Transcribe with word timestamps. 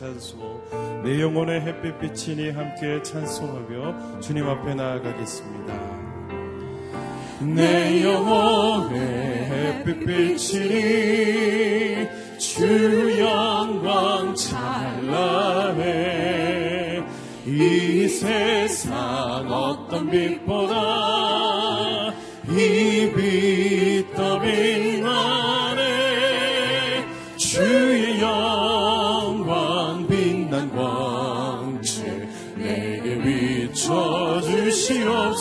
찬송 0.00 1.02
내 1.04 1.20
영혼의 1.20 1.60
햇빛빛이니 1.60 2.52
함께 2.52 3.02
찬송하며 3.02 4.20
주님 4.20 4.48
앞에 4.48 4.74
나아가겠습니다. 4.74 5.74
내 7.40 8.02
영혼의 8.02 9.84
햇빛빛이니 9.84 10.68
주 12.38 13.20
영광 13.20 14.34
찬란해. 14.34 15.82
이 17.44 18.08
세상 18.08 19.52
어떤 19.52 20.10
빛보다 20.10 21.09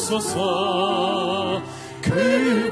주시옵소서. 0.09 1.61
그밝 2.01 2.71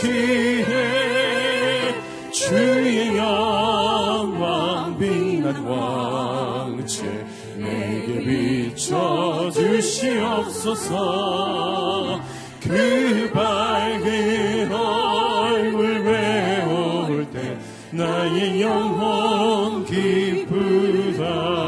계시네 0.00 1.94
주의 2.32 3.16
영광 3.16 4.96
빛난 4.98 5.62
왕채 5.66 7.26
내게 7.56 8.24
비춰주시옵소서. 8.24 9.60
그 12.62 13.30
밝은 13.32 14.72
얼굴 14.72 16.04
배울 16.04 17.30
때 17.30 17.58
나의 17.90 18.62
영혼 18.62 19.84
기쁘다 19.84 21.59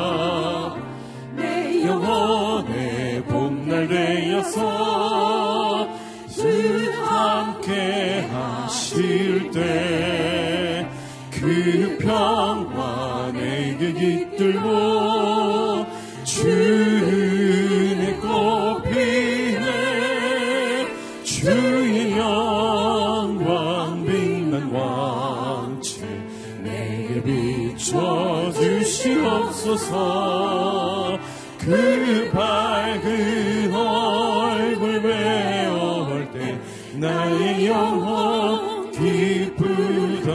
주시옵소서. 29.72 31.18
그 31.58 32.30
밝은 32.33 33.72
얼굴 33.72 35.02
배울 35.02 36.30
때 36.33 36.58
나의 36.94 37.66
영혼 37.66 38.90
기쁘다. 38.90 40.32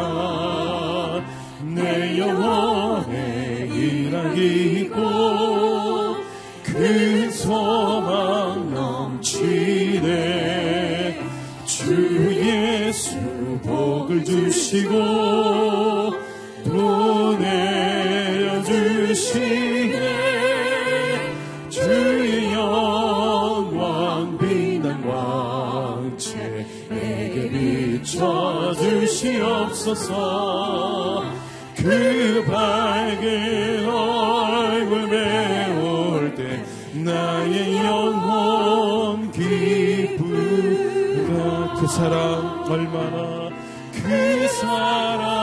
내 1.63 2.17
영혼에 2.17 3.67
일하기 3.71 4.81
있고 4.81 6.15
큰 6.63 7.29
소망 7.31 8.73
넘치네. 8.73 10.37
주 11.65 12.33
예수 12.33 13.17
복을 13.63 14.23
주시고 14.23 15.36
주시네 19.17 19.97
주의 21.69 22.53
영광 22.53 24.37
빛난 24.37 25.03
왕채 25.03 26.67
내게 26.89 27.49
비춰 27.49 28.75
주시옵소서. 28.75 30.13
그 31.75 32.43
밝은 32.47 33.87
얼굴 33.89 35.09
배울 35.09 36.35
때 36.35 36.63
나의 36.93 37.77
영혼 37.77 39.31
기쁘다 39.31 40.23
그 41.79 41.87
사랑 41.87 42.65
얼마나 42.69 43.49
그 43.93 44.47
사랑 44.47 45.36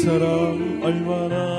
사랑 0.00 0.80
얼마나 0.82 1.49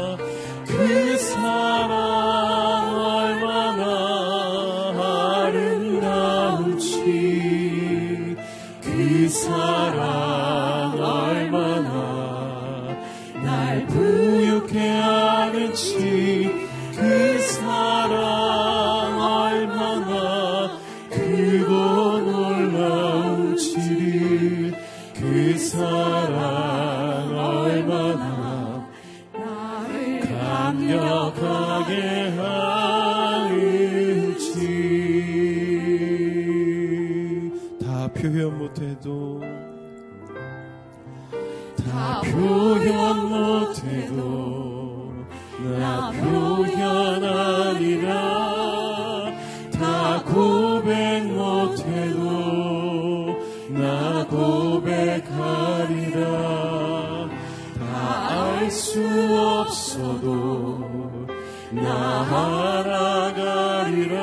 나 62.32 62.80
알아가리라. 62.80 64.16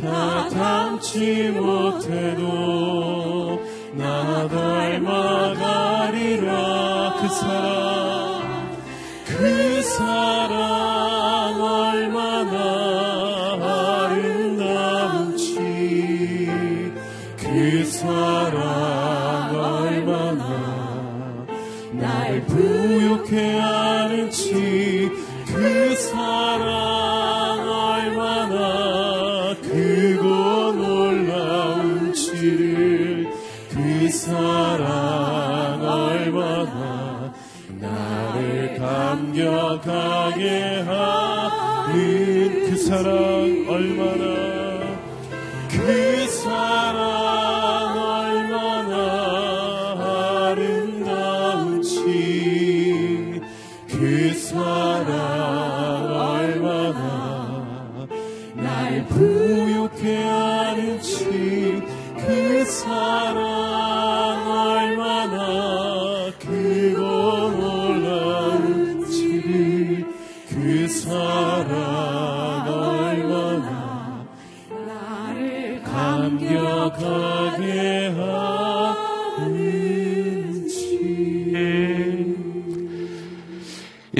다 0.00 0.48
담지 0.48 1.50
못해도 1.50 2.46
나 3.94 4.46
닮아가리라. 4.46 5.90
그 7.20 7.28
사랑 7.28 7.71
가게 39.84 40.80
하는 40.86 42.70
그 42.70 42.76
사랑 42.76 43.66
얼마나 43.68 44.31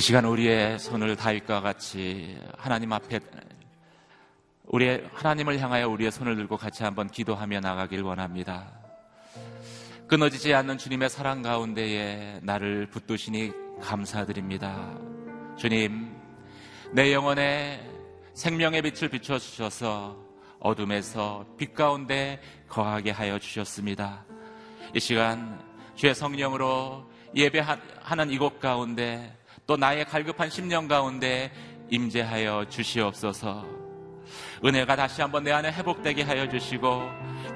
시간 0.03 0.25
우리의 0.25 0.81
손을 0.81 1.15
다윗과 1.15 1.61
같이 1.61 2.37
하나님 2.59 2.93
앞에 2.93 3.21
우리의 4.65 5.09
하나님을 5.13 5.61
향하여 5.61 5.89
우리의 5.89 6.11
손을 6.11 6.35
들고 6.35 6.57
같이 6.57 6.83
한번 6.83 7.09
기도하며 7.09 7.61
나가길 7.61 8.03
원합니다. 8.03 8.73
끊어지지 10.09 10.55
않는 10.55 10.77
주님의 10.77 11.09
사랑 11.09 11.43
가운데에 11.43 12.41
나를 12.43 12.89
붙드시니 12.91 13.53
감사드립니다. 13.81 14.93
주님, 15.57 16.13
내 16.91 17.13
영혼에 17.13 17.89
생명의 18.35 18.83
빛을 18.83 19.09
비춰 19.09 19.39
주셔서 19.39 20.17
어둠에서 20.59 21.47
빛 21.57 21.77
가운데 21.77 22.41
거하게 22.69 23.13
하여 23.13 23.39
주셨습니다. 23.39 24.25
이 24.97 24.99
시간 24.99 25.63
주의 25.95 26.13
성령으로 26.13 27.09
예배하는 27.37 28.31
이곳 28.31 28.59
가운데 28.59 29.33
또 29.67 29.77
나의 29.77 30.05
갈급한 30.05 30.51
심령 30.51 30.89
가운데 30.89 31.53
임재하여 31.91 32.67
주시옵소서. 32.69 33.67
은혜가 34.65 34.97
다시 34.97 35.21
한번 35.21 35.45
내 35.45 35.53
안에 35.53 35.73
회복되게 35.73 36.23
하여 36.23 36.49
주시고 36.49 37.03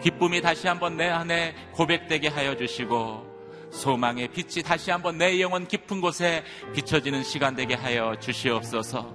기쁨이 0.03 0.41
다시 0.41 0.67
한번 0.67 0.97
내 0.97 1.09
안에 1.09 1.55
고백되게 1.73 2.29
하여 2.29 2.57
주시고 2.57 3.37
소망의 3.71 4.29
빛이 4.29 4.63
다시 4.63 4.91
한번 4.91 5.19
내 5.19 5.41
영혼 5.41 5.67
깊은 5.67 6.01
곳에 6.01 6.45
비춰지는 6.75 7.23
시간 7.23 7.55
되게 7.55 7.75
하여 7.75 8.17
주시옵소서. 8.21 9.15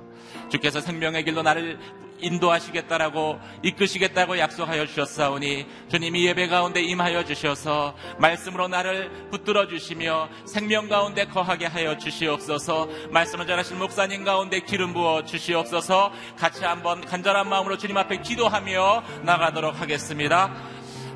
주께서 0.50 0.82
생명의 0.82 1.24
길로 1.24 1.42
나를 1.42 1.80
인도하시겠다라고 2.22 3.40
이끄시겠다고 3.64 4.38
약속하여 4.38 4.86
주셨사오니 4.86 5.66
주님 5.90 6.16
이 6.16 6.28
예배 6.28 6.48
가운데 6.48 6.82
임하여 6.82 7.26
주셔서 7.26 7.96
말씀으로 8.20 8.68
나를 8.68 9.10
붙들어 9.30 9.68
주시며 9.68 10.30
생명 10.46 10.88
가운데 10.88 11.26
거하게 11.26 11.66
하여 11.66 11.98
주시옵소서 11.98 12.88
말씀을 13.12 13.48
전하신 13.48 13.78
목사님 13.80 14.24
가운데 14.24 14.60
기름 14.60 14.94
부어 14.94 15.24
주시옵소서 15.26 16.12
같이 16.38 16.64
한번 16.64 17.02
간절한 17.02 17.50
마음으로 17.50 17.78
주님 17.78 17.98
앞에 17.98 18.22
기도하며 18.22 19.04
나가도록 19.24 19.80
하겠습니다. 19.80 20.54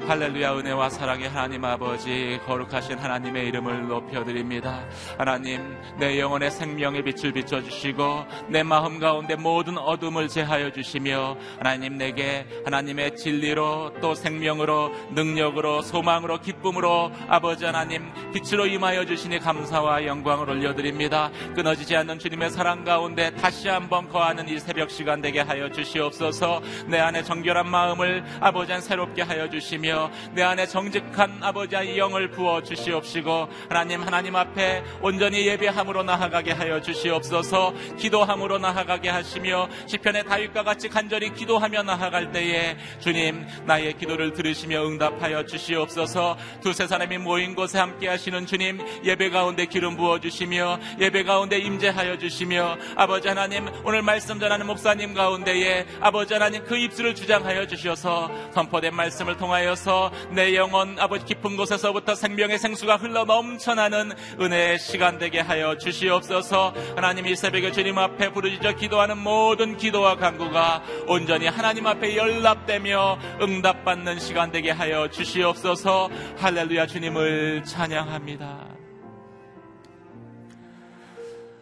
할렐루야 0.04 0.60
은혜와 0.60 0.90
사랑의 0.92 1.30
하나님 1.30 1.66
아버지 1.66 2.40
거룩하신 2.46 3.00
하나님의 3.00 3.48
이름을 3.48 3.88
높여드립니다. 3.88 4.86
하나님 5.18 5.76
내 5.98 6.20
영혼의 6.20 6.52
생명의 6.52 7.04
빛을 7.04 7.34
비춰주시고 7.34 8.26
내 8.50 8.62
마음 8.62 9.00
가운데 9.00 9.36
모든 9.36 9.80
어둠을 9.80 10.28
제하여 10.28 10.72
주시며 10.72 11.38
하나님 11.58 11.98
내게 11.98 12.46
하나님의 12.66 13.16
진리로 13.16 13.94
또 14.00 14.14
생명으로 14.14 14.92
능력으로 15.16 15.82
소망으로 15.82 16.40
기쁨으로 16.40 17.12
아버지 17.28 17.66
하나님 17.66 18.12
빛으로 18.32 18.68
임하여 18.68 19.06
주시니 19.06 19.40
감사와 19.40 20.06
영광을 20.06 20.52
올려드립니다. 20.52 21.32
끊어지지 21.56 21.96
않는 21.96 22.20
주님의 22.20 22.52
사랑 22.52 22.84
가운데 22.84 23.32
다시 23.32 23.70
한번 23.70 24.08
거하는 24.10 24.48
이 24.50 24.60
새벽 24.60 24.92
시간 24.92 25.20
되게 25.24 25.40
하여 25.40 25.72
주시옵소서. 25.72 26.62
내 26.86 27.00
안에 27.00 27.24
정결한 27.24 27.68
마음을 27.68 28.24
아버지 28.40 28.72
한 28.72 28.82
새롭게 28.82 29.24
하여 29.24 29.50
주시며 29.50 29.95
내 30.34 30.44
안에 30.44 30.68
정직한 30.68 31.40
아버지의 31.42 31.98
영을 31.98 32.30
부어 32.30 32.62
주시옵시고 32.64 33.48
하나님 33.70 34.04
하나님 34.04 34.36
앞에 34.36 34.84
온전히 35.02 35.48
예배함으로 35.48 36.04
나아가게 36.04 36.52
하여 36.52 36.82
주시옵소서. 36.82 37.74
기도함으로 37.98 38.58
나아가게 38.60 39.10
하시며 39.10 39.68
시편의 39.88 40.26
다윗과 40.26 40.64
같이 40.64 40.90
간절히 40.90 41.34
기도하며 41.34 41.84
나아갈 41.84 42.32
때에 42.32 42.78
주님 43.00 43.46
나의 43.66 43.98
기도를 43.98 44.34
들으시며 44.34 44.86
응답하여 44.88 45.46
주시옵소서. 45.46 46.38
두세 46.62 46.88
사람이 46.88 47.18
모인 47.20 47.56
곳에 47.56 47.78
함께 47.80 48.08
하시는 48.08 48.46
주님 48.46 48.80
예배 49.04 49.30
가운데 49.30 49.66
기름 49.66 49.96
부어 49.98 50.20
주시며 50.20 50.80
예배 51.00 51.24
가운데 51.24 51.58
임재하여 51.58 52.18
주시며 52.18 52.78
아버지 52.96 53.28
하나님 53.28 53.68
오늘 53.84 54.02
말씀 54.02 54.40
전하는 54.40 54.66
목사님 54.68 55.14
가운데에 55.14 55.86
아버지 56.00 56.34
하나님 56.34 56.64
그 56.64 56.78
입술을 56.78 57.16
주장하여 57.16 57.68
주셔서 57.68 58.32
선포된 58.54 58.96
말씀을 58.96 59.38
통하여 59.38 59.75
서 59.76 60.12
내 60.32 60.56
영혼 60.56 60.98
아버지 61.00 61.26
깊은 61.26 61.56
곳에서부터 61.58 62.16
생명의 62.16 62.58
생수가 62.58 62.98
흘러 62.98 63.26
넘쳐나는 63.26 64.12
은혜의 64.40 64.80
시간 64.80 65.18
되게 65.18 65.40
하여 65.40 65.78
주시옵소서 65.78 66.74
하나님 66.96 67.26
이 67.28 67.36
새벽에 67.36 67.72
주님 67.72 67.98
앞에 67.98 68.32
부르짖어 68.32 68.74
기도하는 68.74 69.18
모든 69.18 69.78
기도와 69.78 70.16
간구가 70.16 70.84
온전히 71.08 71.48
하나님 71.48 71.88
앞에 71.88 72.16
연락되며 72.16 73.18
응답받는 73.42 74.20
시간 74.20 74.52
되게 74.52 74.72
하여 74.72 75.10
주시옵소서 75.10 76.10
할렐루야 76.38 76.88
주님을 76.88 77.64
찬양합니다. 77.64 78.76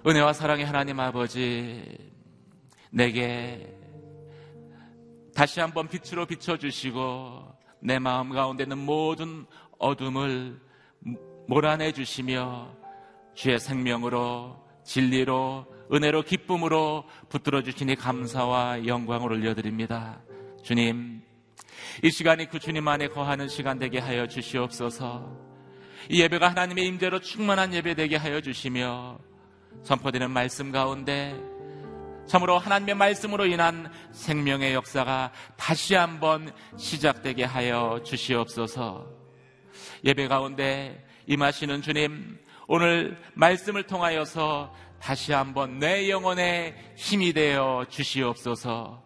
은혜와 0.05 0.34
사랑의 0.34 0.65
하나님 0.65 1.00
아버지, 1.00 1.82
내게 2.91 3.74
다시 5.34 5.62
한번 5.62 5.88
빛으로 5.88 6.25
비춰주시고, 6.25 7.52
내 7.84 8.00
마음 8.00 8.30
가운데 8.30 8.63
있는 8.63 8.78
모든 8.78 9.46
어둠을 9.78 10.60
몰아내 11.48 11.92
주시며, 11.92 12.70
주의 13.36 13.60
생명으로, 13.60 14.63
진리로, 14.86 15.66
은혜로, 15.92 16.24
기쁨으로 16.24 17.04
붙들어 17.28 17.62
주시니 17.62 17.96
감사와 17.96 18.88
영광을 18.88 19.34
올려드립니다. 19.34 20.22
주님, 20.63 21.22
이 22.04 22.10
시간이 22.10 22.50
그 22.50 22.60
주님 22.60 22.88
안에 22.88 23.10
거하는 23.10 23.50
시간 23.50 23.78
되게 23.78 24.00
하여 24.00 24.28
주시옵소서. 24.28 25.38
이 26.10 26.22
예배가 26.22 26.50
하나님의 26.50 26.86
임재로 26.86 27.20
충만한 27.20 27.74
예배 27.74 27.96
되게 27.96 28.16
하여 28.16 28.40
주시며, 28.40 29.20
선포되는 29.84 30.32
말씀 30.32 30.72
가운데 30.72 31.38
참으로 32.25 32.58
하나님의 32.58 32.96
말씀으로 32.96 33.46
인한 33.46 33.92
생명의 34.12 34.74
역사가 34.74 35.32
다시 35.58 35.96
한번 35.96 36.51
시작되게 36.77 37.44
하여 37.44 38.01
주시옵소서. 38.03 39.08
예배 40.03 40.27
가운데 40.27 41.06
임하시는 41.27 41.82
주님, 41.82 42.39
오늘 42.68 43.18
말씀을 43.34 43.84
통하여서 43.84 44.74
다시 45.00 45.34
한번 45.34 45.80
내 45.80 46.10
영혼의 46.10 46.75
힘이 46.96 47.34
되어 47.34 47.86
주시옵소서. 47.89 49.03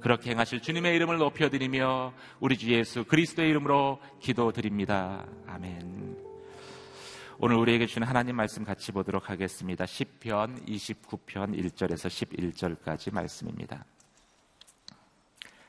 그렇게 0.00 0.30
행하실 0.30 0.62
주님의 0.62 0.96
이름을 0.96 1.18
높여드리며 1.18 2.12
우리 2.40 2.56
주 2.56 2.72
예수 2.72 3.04
그리스도의 3.04 3.50
이름으로 3.50 4.00
기도드립니다. 4.20 5.24
아멘. 5.46 6.11
오늘 7.44 7.56
우리에게 7.56 7.86
주는 7.86 8.06
하나님 8.06 8.36
말씀 8.36 8.62
같이 8.62 8.92
보도록 8.92 9.28
하겠습니다. 9.28 9.84
10편 9.84 10.64
29편 10.64 11.58
1절에서 11.58 12.06
11절까지 12.06 13.12
말씀입니다. 13.12 13.84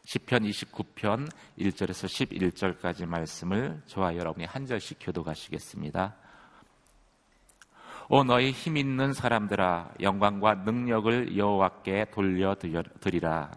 10편 0.06 0.48
29편 0.48 1.28
1절에서 1.58 2.78
11절까지 2.78 3.08
말씀을 3.08 3.82
저와 3.88 4.16
여러분이 4.16 4.46
한 4.46 4.68
절씩 4.68 5.00
교도가시겠습니다. 5.02 6.16
오 8.10 8.24
너희 8.24 8.52
힘 8.52 8.78
있는 8.78 9.12
사람들아 9.12 9.96
영광과 10.00 10.54
능력을 10.54 11.36
여호와께 11.36 12.12
돌려드리라 12.12 13.50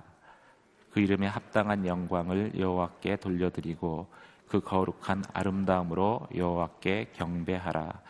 그 0.90 1.00
이름에 1.00 1.26
합당한 1.26 1.86
영광을 1.86 2.58
여호와께 2.58 3.16
돌려드리고 3.16 4.08
그 4.48 4.60
거룩한 4.60 5.24
아름다움으로 5.32 6.28
여호와께 6.34 7.10
경배하라. 7.14 8.00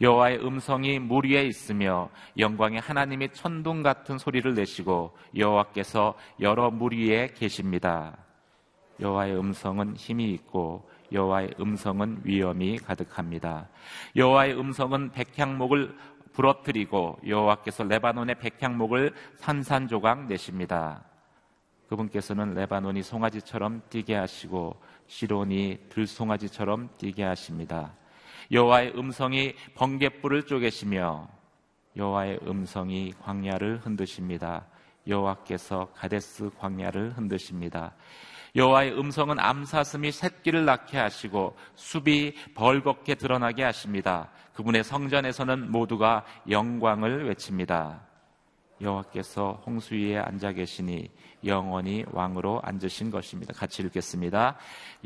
여호와의 0.00 0.44
음성이 0.44 0.98
물 0.98 1.26
위에 1.26 1.44
있으며 1.44 2.10
영광의 2.38 2.80
하나님이 2.80 3.30
천둥 3.32 3.82
같은 3.82 4.18
소리를 4.18 4.54
내시고 4.54 5.16
여호와께서 5.36 6.14
여러 6.40 6.70
물 6.70 6.94
위에 6.94 7.28
계십니다. 7.34 8.16
여호와의 9.00 9.36
음성은 9.38 9.96
힘이 9.96 10.30
있고 10.32 10.88
여호와의 11.12 11.54
음성은 11.60 12.22
위엄이 12.24 12.78
가득합니다. 12.78 13.68
여호와의 14.16 14.58
음성은 14.58 15.12
백향목을 15.12 15.96
부러뜨리고 16.32 17.18
여호와께서 17.26 17.84
레바논의 17.84 18.36
백향목을 18.36 19.12
산산조각 19.36 20.26
내십니다. 20.26 21.04
그분께서는 21.88 22.54
레바논이 22.54 23.02
송아지처럼 23.02 23.82
뛰게 23.88 24.14
하시고 24.14 24.80
시론이 25.06 25.86
들송아지처럼 25.88 26.90
뛰게 26.98 27.22
하십니다. 27.24 27.94
여호와의 28.50 28.92
음성이 28.96 29.54
번갯불을 29.74 30.44
쪼개시며 30.44 31.28
여호와의 31.96 32.40
음성이 32.46 33.12
광야를 33.22 33.80
흔드십니다. 33.84 34.66
여호와께서 35.06 35.90
가데스 35.94 36.50
광야를 36.58 37.16
흔드십니다. 37.16 37.94
여호와의 38.56 38.98
음성은 38.98 39.40
암사슴이 39.40 40.12
새끼를 40.12 40.64
낳게 40.64 40.96
하시고 40.96 41.56
숲이 41.74 42.34
벌겋게 42.54 43.16
드러나게 43.16 43.64
하십니다. 43.64 44.30
그분의 44.54 44.84
성전에서는 44.84 45.72
모두가 45.72 46.24
영광을 46.48 47.26
외칩니다. 47.26 48.00
여호와께서 48.80 49.62
홍수 49.66 49.94
위에 49.94 50.18
앉아 50.18 50.52
계시니 50.52 51.10
영원히 51.46 52.04
왕으로 52.10 52.60
앉으신 52.62 53.10
것입니다. 53.10 53.52
같이 53.52 53.82
읽겠습니다. 53.82 54.56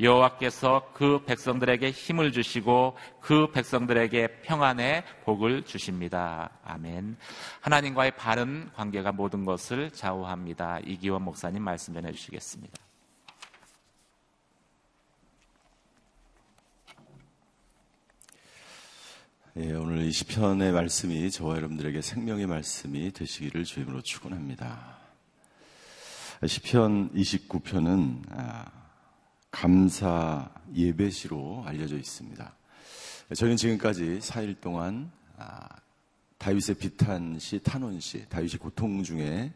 여호와께서 0.00 0.90
그 0.94 1.24
백성들에게 1.24 1.90
힘을 1.90 2.32
주시고 2.32 2.96
그 3.20 3.50
백성들에게 3.52 4.42
평안의 4.42 5.04
복을 5.24 5.64
주십니다. 5.64 6.50
아멘. 6.64 7.16
하나님과의 7.60 8.12
바른 8.16 8.70
관계가 8.74 9.12
모든 9.12 9.44
것을 9.44 9.90
좌우합니다. 9.90 10.80
이기원 10.84 11.22
목사님 11.22 11.62
말씀 11.62 11.94
전해 11.94 12.12
주시겠습니다. 12.12 12.78
예, 19.60 19.72
오늘 19.72 20.04
이 20.04 20.12
시편의 20.12 20.70
말씀이 20.70 21.32
저와 21.32 21.56
여러분들에게 21.56 22.00
생명의 22.00 22.46
말씀이 22.46 23.10
되시기를 23.10 23.64
주임으로 23.64 24.02
축원합니다. 24.02 24.97
시편 26.46 27.14
29편은 27.14 28.22
아, 28.30 28.70
감사 29.50 30.48
예배시로 30.72 31.64
알려져 31.66 31.96
있습니다. 31.96 32.54
저희는 33.34 33.56
지금까지 33.56 34.20
4일 34.20 34.60
동안 34.60 35.10
아, 35.36 35.68
다윗의 36.38 36.76
비탄 36.76 37.40
시, 37.40 37.58
탄원 37.58 37.98
시, 37.98 38.24
다윗의 38.28 38.60
고통 38.60 39.02
중에 39.02 39.52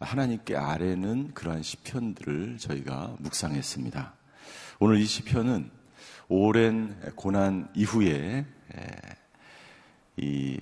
하나님께 0.00 0.56
아뢰는 0.56 1.34
그러한 1.34 1.62
시편들을 1.62 2.58
저희가 2.58 3.14
묵상했습니다. 3.20 4.14
오늘 4.80 4.98
이 4.98 5.06
시편은 5.06 5.70
오랜 6.28 6.98
고난 7.14 7.68
이후에 7.76 8.44
이 10.16 10.58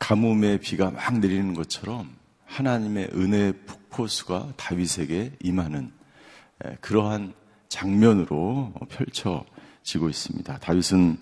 가뭄의 0.00 0.58
비가 0.58 0.90
막 0.90 1.18
내리는 1.18 1.54
것처럼 1.54 2.16
하나님의 2.46 3.10
은혜 3.14 3.52
폭포수가 3.98 4.52
다윗에게 4.56 5.32
임하는 5.42 5.90
그러한 6.80 7.34
장면으로 7.68 8.72
펼쳐지고 8.88 10.08
있습니다. 10.08 10.58
다윗은 10.58 11.18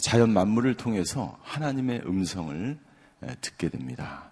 자연 0.00 0.32
만물을 0.32 0.76
통해서 0.76 1.36
하나님의 1.42 2.02
음성을 2.06 2.78
듣게 3.40 3.68
됩니다. 3.68 4.30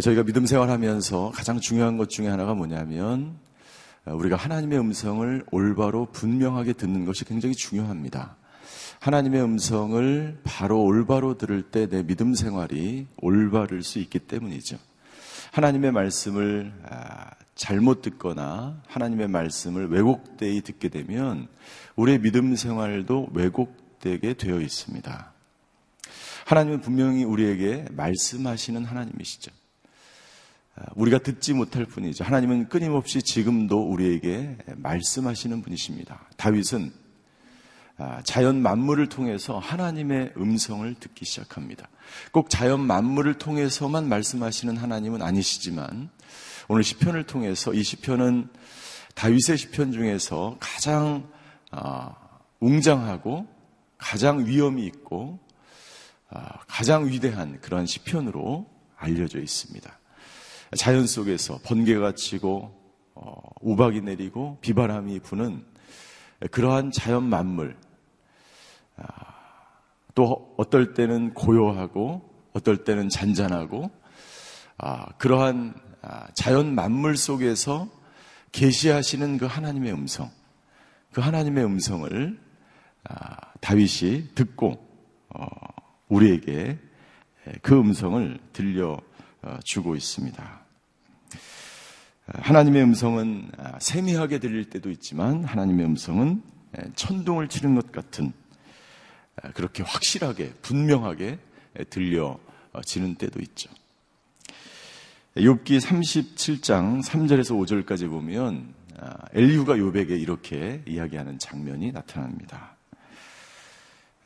저희가 0.00 0.24
믿음 0.24 0.46
생활하면서 0.46 1.32
가장 1.34 1.60
중요한 1.60 1.96
것 1.96 2.10
중에 2.10 2.26
하나가 2.26 2.54
뭐냐면 2.54 3.38
우리가 4.04 4.36
하나님의 4.36 4.78
음성을 4.80 5.44
올바로 5.50 6.06
분명하게 6.06 6.72
듣는 6.72 7.04
것이 7.04 7.24
굉장히 7.24 7.54
중요합니다. 7.54 8.36
하나님의 9.00 9.42
음성을 9.42 10.40
바로 10.42 10.82
올바로 10.82 11.38
들을 11.38 11.62
때 11.62 11.86
내 11.86 12.02
믿음 12.02 12.34
생활이 12.34 13.06
올바를 13.18 13.84
수 13.84 14.00
있기 14.00 14.18
때문이죠. 14.18 14.78
하나님의 15.52 15.92
말씀을 15.92 16.72
아, 16.84 17.30
잘못 17.54 18.02
듣거나 18.02 18.80
하나님의 18.86 19.28
말씀을 19.28 19.88
왜곡되이 19.88 20.60
듣게 20.62 20.88
되면 20.88 21.48
우리의 21.96 22.20
믿음 22.20 22.54
생활도 22.54 23.30
왜곡되게 23.32 24.34
되어 24.34 24.60
있습니다. 24.60 25.32
하나님은 26.46 26.80
분명히 26.80 27.24
우리에게 27.24 27.86
말씀하시는 27.90 28.84
하나님이시죠. 28.84 29.50
아, 30.76 30.84
우리가 30.94 31.18
듣지 31.18 31.52
못할 31.52 31.84
뿐이죠. 31.84 32.24
하나님은 32.24 32.68
끊임없이 32.68 33.22
지금도 33.22 33.90
우리에게 33.90 34.56
말씀하시는 34.76 35.60
분이십니다. 35.62 36.28
다윗은 36.36 36.92
아, 36.92 37.07
자연 38.22 38.62
만물을 38.62 39.08
통해서 39.08 39.58
하나님의 39.58 40.34
음성을 40.36 40.94
듣기 40.94 41.24
시작합니다. 41.24 41.88
꼭 42.32 42.48
자연 42.48 42.80
만물을 42.80 43.34
통해서만 43.34 44.08
말씀하시는 44.08 44.76
하나님은 44.76 45.20
아니시지만 45.20 46.10
오늘 46.68 46.84
시편을 46.84 47.24
통해서 47.24 47.74
이 47.74 47.82
시편은 47.82 48.48
다윗의 49.14 49.58
시편 49.58 49.92
중에서 49.92 50.56
가장 50.60 51.28
아, 51.72 52.14
웅장하고 52.60 53.46
가장 53.98 54.46
위험이 54.46 54.86
있고 54.86 55.40
아, 56.30 56.60
가장 56.68 57.08
위대한 57.08 57.60
그런 57.60 57.84
시편으로 57.84 58.66
알려져 58.96 59.40
있습니다. 59.40 59.98
자연 60.76 61.06
속에서 61.06 61.58
번개가 61.64 62.12
치고 62.14 62.78
어, 63.14 63.40
우박이 63.60 64.02
내리고 64.02 64.58
비바람이 64.60 65.20
부는 65.20 65.64
그러한 66.52 66.92
자연 66.92 67.24
만물 67.24 67.76
또 70.14 70.54
어떨 70.56 70.94
때는 70.94 71.32
고요하고 71.34 72.28
어떨 72.52 72.84
때는 72.84 73.08
잔잔하고 73.08 73.90
아, 74.78 75.06
그러한 75.18 75.74
아, 76.02 76.26
자연 76.34 76.74
만물 76.74 77.16
속에서 77.16 77.88
계시하시는 78.52 79.38
그 79.38 79.46
하나님의 79.46 79.92
음성, 79.92 80.30
그 81.12 81.20
하나님의 81.20 81.64
음성을 81.64 82.38
아, 83.04 83.36
다윗이 83.60 84.34
듣고 84.34 84.84
어, 85.28 85.46
우리에게 86.08 86.78
그 87.62 87.78
음성을 87.78 88.38
들려 88.52 89.00
어, 89.42 89.58
주고 89.64 89.94
있습니다. 89.94 90.60
하나님의 92.26 92.82
음성은 92.82 93.50
세미하게 93.78 94.38
들릴 94.38 94.68
때도 94.68 94.90
있지만 94.90 95.44
하나님의 95.44 95.86
음성은 95.86 96.42
천둥을 96.94 97.48
치는 97.48 97.74
것 97.74 97.90
같은 97.90 98.32
그렇게 99.54 99.82
확실하게 99.82 100.52
분명하게 100.62 101.38
들려지는 101.90 103.14
때도 103.18 103.40
있죠. 103.40 103.70
욥기 105.36 105.80
37장 105.80 107.02
3절에서 107.04 107.84
5절까지 107.86 108.08
보면 108.08 108.74
아, 109.00 109.14
엘리후가 109.32 109.74
욥에게 109.76 110.20
이렇게 110.20 110.82
이야기하는 110.86 111.38
장면이 111.38 111.92
나타납니다. 111.92 112.76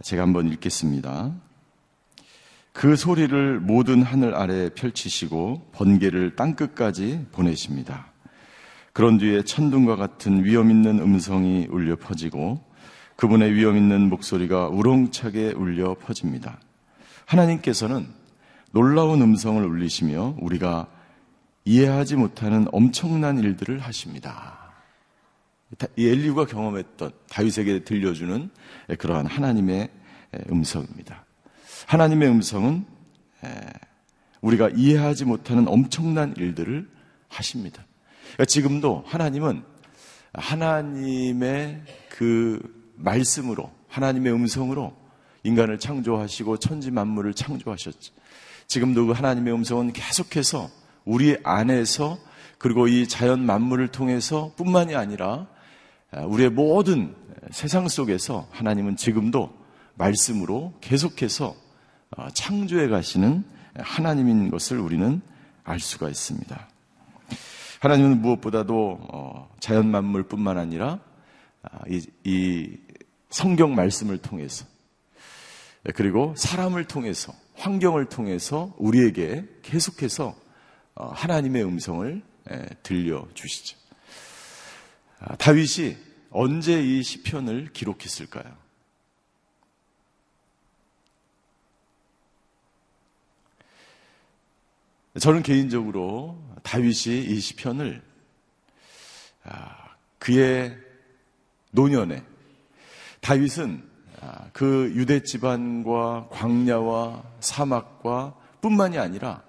제가 0.02 0.22
한번 0.22 0.48
읽겠습니다. 0.52 1.32
그 2.72 2.96
소리를 2.96 3.60
모든 3.60 4.02
하늘 4.02 4.34
아래 4.34 4.70
펼치시고 4.70 5.70
번개를 5.72 6.36
땅끝까지 6.36 7.26
보내십니다. 7.32 8.10
그런 8.94 9.18
뒤에 9.18 9.42
천둥과 9.42 9.96
같은 9.96 10.44
위험 10.44 10.70
있는 10.70 10.98
음성이 10.98 11.66
울려 11.70 11.96
퍼지고 11.96 12.64
그분의 13.16 13.54
위험 13.54 13.76
있는 13.76 14.08
목소리가 14.08 14.68
우렁차게 14.68 15.52
울려 15.52 15.94
퍼집니다. 15.94 16.58
하나님께서는 17.26 18.06
놀라운 18.72 19.22
음성을 19.22 19.64
울리시며 19.64 20.36
우리가 20.40 20.88
이해하지 21.64 22.16
못하는 22.16 22.66
엄청난 22.72 23.38
일들을 23.38 23.78
하십니다. 23.78 24.58
이 25.96 26.06
엘리우가 26.08 26.46
경험했던 26.46 27.12
다윗에게 27.30 27.84
들려주는 27.84 28.50
그러한 28.98 29.26
하나님의 29.26 29.88
음성입니다. 30.50 31.24
하나님의 31.86 32.28
음성은 32.28 32.84
우리가 34.40 34.70
이해하지 34.70 35.24
못하는 35.24 35.68
엄청난 35.68 36.34
일들을 36.36 36.88
하십니다. 37.28 37.84
그러니까 38.32 38.44
지금도 38.46 39.04
하나님은 39.06 39.62
하나님의 40.34 41.82
그 42.10 42.81
말씀으로 43.02 43.70
하나님의 43.88 44.32
음성으로 44.32 44.94
인간을 45.44 45.78
창조하시고 45.78 46.58
천지 46.58 46.90
만물을 46.90 47.34
창조하셨죠. 47.34 48.12
지금도 48.66 49.06
그 49.06 49.12
하나님의 49.12 49.52
음성은 49.54 49.92
계속해서 49.92 50.70
우리 51.04 51.36
안에서 51.42 52.18
그리고 52.58 52.86
이 52.86 53.08
자연 53.08 53.44
만물을 53.44 53.88
통해서 53.88 54.52
뿐만이 54.56 54.94
아니라 54.94 55.48
우리의 56.12 56.50
모든 56.50 57.14
세상 57.50 57.88
속에서 57.88 58.46
하나님은 58.52 58.96
지금도 58.96 59.52
말씀으로 59.94 60.74
계속해서 60.80 61.56
어, 62.16 62.28
창조해 62.34 62.88
가시는 62.88 63.44
하나님인 63.74 64.50
것을 64.50 64.78
우리는 64.78 65.22
알 65.64 65.80
수가 65.80 66.08
있습니다. 66.08 66.68
하나님은 67.80 68.20
무엇보다도 68.20 68.98
어, 69.12 69.48
자연 69.60 69.90
만물뿐만 69.90 70.58
아니라 70.58 71.00
아, 71.62 71.78
이, 71.88 72.04
이 72.24 72.76
성경 73.32 73.74
말씀을 73.74 74.18
통해서 74.18 74.66
그리고 75.94 76.34
사람을 76.36 76.84
통해서 76.84 77.34
환경을 77.54 78.08
통해서 78.08 78.74
우리에게 78.76 79.44
계속해서 79.62 80.36
어, 80.94 81.06
하나님의 81.08 81.64
음성을 81.64 82.22
들려 82.82 83.26
주시죠. 83.32 83.78
아, 85.20 85.34
다윗이 85.36 85.96
언제 86.30 86.82
이 86.82 87.02
시편을 87.02 87.72
기록했을까요? 87.72 88.62
저는 95.18 95.42
개인적으로 95.42 96.38
다윗이 96.62 97.24
이 97.24 97.40
시편을 97.40 98.02
아, 99.44 99.94
그의 100.18 100.76
노년에 101.70 102.31
다윗은 103.22 103.82
아, 104.20 104.50
그 104.52 104.92
유대 104.94 105.22
지반과 105.22 106.28
광야와 106.30 107.24
사막과 107.40 108.34
뿐만이 108.60 108.98
아니라 108.98 109.42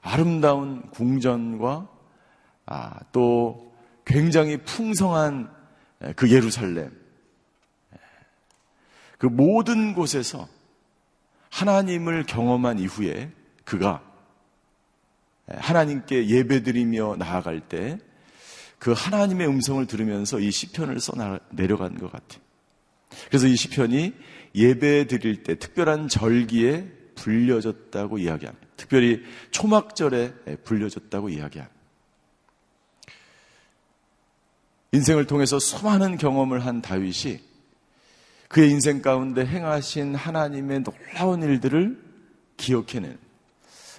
아름다운 0.00 0.88
궁전과 0.90 1.88
아, 2.66 3.00
또 3.10 3.74
굉장히 4.04 4.58
풍성한 4.58 5.52
그 6.16 6.30
예루살렘 6.30 6.92
그 9.18 9.26
모든 9.26 9.94
곳에서 9.94 10.48
하나님을 11.50 12.24
경험한 12.24 12.78
이후에 12.78 13.32
그가 13.64 14.02
하나님께 15.48 16.28
예배드리며 16.28 17.16
나아갈 17.16 17.60
때 17.60 17.98
그 18.84 18.92
하나님의 18.92 19.48
음성을 19.48 19.86
들으면서 19.86 20.38
이 20.38 20.50
시편을 20.50 21.00
써 21.00 21.14
내려간 21.48 21.96
것 21.96 22.12
같아요. 22.12 22.43
그래서 23.28 23.46
이 23.46 23.56
시편이 23.56 24.12
예배 24.54 25.06
드릴 25.06 25.42
때 25.42 25.56
특별한 25.56 26.08
절기에 26.08 26.86
불려졌다고 27.14 28.18
이야기합니다. 28.18 28.66
특별히 28.76 29.22
초막절에 29.50 30.32
불려졌다고 30.64 31.28
이야기합니다. 31.28 31.74
인생을 34.92 35.26
통해서 35.26 35.58
수많은 35.58 36.18
경험을 36.18 36.64
한 36.64 36.80
다윗이 36.80 37.40
그의 38.48 38.70
인생 38.70 39.02
가운데 39.02 39.44
행하신 39.44 40.14
하나님의 40.14 40.84
놀라운 40.84 41.42
일들을 41.42 42.00
기억해낸 42.56 43.18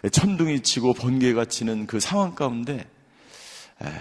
천둥이 0.09 0.61
치고 0.61 0.93
번개가 0.93 1.45
치는 1.45 1.87
그 1.87 1.99
상황 1.99 2.35
가운데 2.35 2.87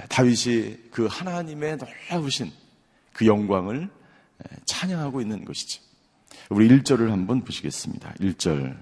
다윗이 0.09 0.90
그 0.92 1.06
하나님의 1.06 1.78
놀라우신 1.78 2.52
그 3.12 3.26
영광을 3.26 3.88
찬양하고 4.64 5.20
있는 5.20 5.44
것이죠. 5.44 5.82
우리 6.50 6.68
1절을 6.68 7.08
한번 7.10 7.42
보시겠습니다. 7.42 8.12
1절. 8.14 8.76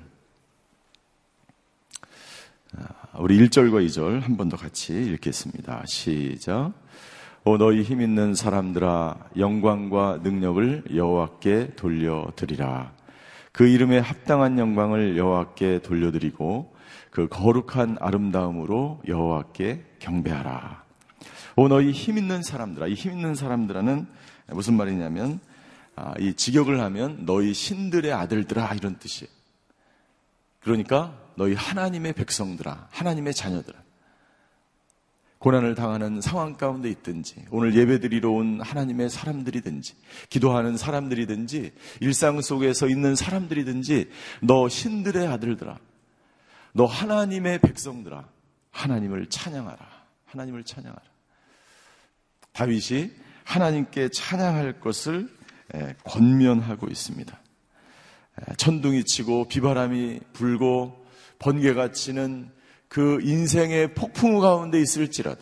아, 2.76 3.18
우리 3.18 3.38
1절과 3.38 3.84
2절 3.86 4.20
한 4.20 4.36
번 4.36 4.48
더 4.48 4.56
같이 4.56 4.92
읽겠습니다. 4.94 5.84
시작. 5.86 6.72
오 7.44 7.58
너희 7.58 7.82
힘 7.82 8.00
있는 8.00 8.34
사람들아 8.34 9.30
영광과 9.36 10.20
능력을 10.22 10.84
여호와께 10.94 11.74
돌려드리라. 11.76 12.92
그 13.52 13.66
이름에 13.66 13.98
합당한 13.98 14.58
영광을 14.58 15.16
여호와께 15.18 15.80
돌려드리고 15.82 16.72
그 17.10 17.28
거룩한 17.28 17.98
아름다움으로 18.00 19.02
여호와께 19.06 19.84
경배하라. 19.98 20.82
오 21.56 21.68
너희 21.68 21.90
힘 21.92 22.16
있는 22.16 22.42
사람들아 22.42 22.86
이 22.86 22.94
힘 22.94 23.12
있는 23.12 23.34
사람들아는 23.34 24.06
무슨 24.52 24.74
말이냐면 24.74 25.40
아, 25.94 26.14
이 26.18 26.34
직역을 26.34 26.80
하면 26.80 27.24
너희 27.26 27.52
신들의 27.52 28.12
아들들아 28.12 28.74
이런 28.74 28.98
뜻이에요. 28.98 29.30
그러니까 30.60 31.18
너희 31.36 31.54
하나님의 31.54 32.12
백성들아, 32.14 32.88
하나님의 32.90 33.34
자녀들아. 33.34 33.82
고난을 35.38 35.74
당하는 35.74 36.20
상황 36.20 36.56
가운데 36.56 36.88
있든지, 36.88 37.46
오늘 37.50 37.74
예배드리러 37.74 38.30
온 38.30 38.60
하나님의 38.60 39.10
사람들이든지, 39.10 39.94
기도하는 40.28 40.76
사람들이든지, 40.76 41.72
일상 42.00 42.40
속에서 42.40 42.86
있는 42.86 43.16
사람들이든지, 43.16 44.08
너 44.42 44.68
신들의 44.68 45.26
아들들아, 45.26 45.78
너 46.74 46.84
하나님의 46.84 47.58
백성들아, 47.58 48.28
하나님을 48.70 49.26
찬양하라. 49.26 50.02
하나님을 50.26 50.64
찬양하라. 50.64 51.02
다윗이 52.52 53.10
하나님께 53.44 54.10
찬양할 54.10 54.80
것을 54.80 55.28
권면하고 56.04 56.88
있습니다. 56.88 57.38
천둥이 58.56 59.04
치고 59.04 59.48
비바람이 59.48 60.20
불고 60.32 61.04
번개가 61.38 61.92
치는 61.92 62.50
그 62.88 63.20
인생의 63.22 63.94
폭풍 63.94 64.38
가운데 64.38 64.80
있을지라도 64.80 65.40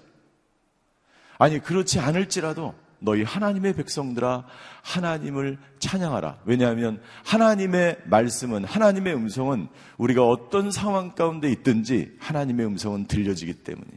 아니 1.39 1.59
그렇지 1.59 1.99
않을지라도 1.99 2.75
너희 3.01 3.23
하나님의 3.23 3.75
백성들아 3.75 4.45
하나님을 4.83 5.59
찬양하라. 5.79 6.41
왜냐하면 6.45 7.01
하나님의 7.25 7.99
말씀은 8.05 8.65
하나님의 8.65 9.15
음성은 9.15 9.69
우리가 9.97 10.27
어떤 10.27 10.71
상황 10.71 11.15
가운데 11.15 11.51
있든지 11.51 12.17
하나님의 12.21 12.67
음성은 12.67 13.07
들려지기 13.07 13.55
때문에 13.55 13.89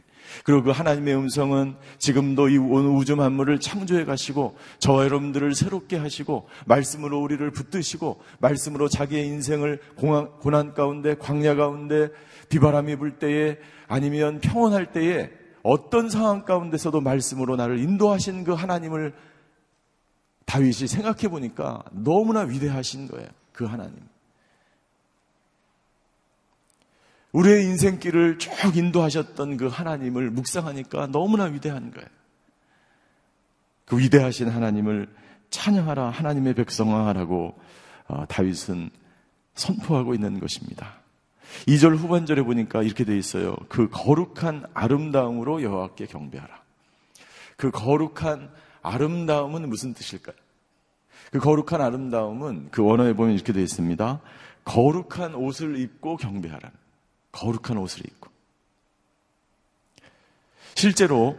그리고 0.44 0.62
그 0.62 0.70
하나님의 0.70 1.14
음성은 1.16 1.76
지금도 1.98 2.48
이 2.48 2.58
우주 2.58 3.16
만물을 3.16 3.60
창조해 3.60 4.04
가시고 4.04 4.56
저와 4.78 5.04
여러분들을 5.04 5.54
새롭게 5.54 5.96
하시고 5.96 6.48
말씀으로 6.66 7.20
우리를 7.20 7.50
붙드시고 7.50 8.20
말씀으로 8.38 8.88
자기의 8.88 9.26
인생을 9.26 9.80
고난 9.96 10.74
가운데 10.74 11.14
광야 11.14 11.54
가운데 11.54 12.10
비바람이 12.48 12.96
불 12.96 13.18
때에 13.18 13.58
아니면 13.86 14.40
평온할 14.40 14.92
때에 14.92 15.30
어떤 15.62 16.10
상황 16.10 16.44
가운데서도 16.44 17.00
말씀으로 17.00 17.56
나를 17.56 17.78
인도하신 17.78 18.44
그 18.44 18.52
하나님을 18.52 19.14
다윗이 20.44 20.86
생각해 20.88 21.28
보니까 21.28 21.82
너무나 21.90 22.40
위대하신 22.40 23.08
거예요. 23.08 23.28
그 23.52 23.64
하나님. 23.64 23.96
우리의 27.34 27.64
인생길을 27.64 28.38
쭉 28.38 28.76
인도하셨던 28.76 29.56
그 29.56 29.66
하나님을 29.66 30.30
묵상하니까 30.30 31.08
너무나 31.08 31.44
위대한 31.44 31.90
거예요. 31.90 32.08
그 33.86 33.98
위대하신 33.98 34.48
하나님을 34.48 35.08
찬양하라, 35.50 36.10
하나님의 36.10 36.54
백성화라고 36.54 37.58
어, 38.06 38.24
다윗은 38.28 38.90
선포하고 39.54 40.14
있는 40.14 40.38
것입니다. 40.38 40.94
2절 41.66 41.96
후반절에 41.96 42.42
보니까 42.42 42.82
이렇게 42.82 43.04
되어 43.04 43.16
있어요. 43.16 43.56
그 43.68 43.88
거룩한 43.90 44.66
아름다움으로 44.72 45.62
여호와께 45.62 46.06
경배하라. 46.06 46.62
그 47.56 47.70
거룩한 47.72 48.50
아름다움은 48.82 49.68
무슨 49.68 49.92
뜻일까요? 49.92 50.36
그 51.32 51.40
거룩한 51.40 51.80
아름다움은 51.80 52.68
그 52.70 52.82
원어에 52.84 53.12
보면 53.12 53.34
이렇게 53.34 53.52
되어 53.52 53.62
있습니다. 53.62 54.20
거룩한 54.64 55.34
옷을 55.34 55.78
입고 55.78 56.16
경배하라는. 56.16 56.83
거룩한 57.34 57.76
옷을 57.76 58.06
입고. 58.06 58.30
실제로 60.76 61.36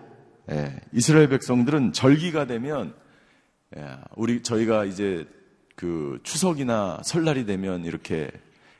예, 0.51 0.79
이스라엘 0.91 1.27
백성들은 1.29 1.93
절기가 1.93 2.45
되면 2.45 2.93
예, 3.77 3.97
우리 4.15 4.43
저희가 4.43 4.85
이제 4.85 5.27
그 5.75 6.19
추석이나 6.23 7.01
설날이 7.03 7.45
되면 7.45 7.83
이렇게 7.85 8.29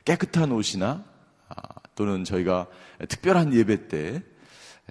깨끗한 0.04 0.52
옷이나 0.52 1.04
아, 1.48 1.56
또는 1.94 2.24
저희가 2.24 2.68
특별한 3.08 3.52
예배 3.54 3.88
때 3.88 4.22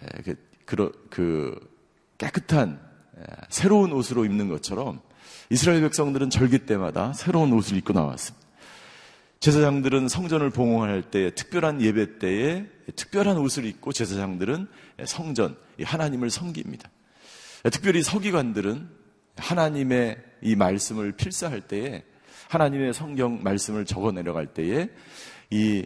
예, 0.02 0.22
그, 0.24 0.36
그, 0.66 1.08
그 1.10 1.76
깨끗한 2.18 2.84
새로운 3.50 3.92
옷으로 3.94 4.26
입는 4.26 4.50
것처럼 4.50 5.02
이스라엘 5.50 5.82
백성들은 5.82 6.30
절기 6.30 6.66
때마다 6.66 7.14
새로운 7.14 7.54
옷을 7.54 7.78
입고 7.78 7.94
나왔습니다. 7.94 8.45
제사장들은 9.40 10.08
성전을 10.08 10.50
봉헌할 10.50 11.04
때 11.04 11.34
특별한 11.36 11.82
예배 11.82 12.20
때에 12.20 12.66
특별한 12.96 13.38
옷을 13.38 13.66
입고 13.66 13.92
제사장들은 13.92 14.68
성전 15.06 15.56
하나님을 15.84 16.30
섬깁니다. 16.30 16.90
특별히 17.72 18.02
서기관들은 18.02 18.90
하나님의 19.38 20.18
이 20.42 20.56
말씀을 20.56 21.12
필사할 21.12 21.62
때에 21.62 22.04
하나님의 22.50 22.94
성경 22.94 23.44
말씀을 23.44 23.86
적어 23.86 24.12
내려갈 24.12 24.48
때에 24.48 24.90
이 25.50 25.86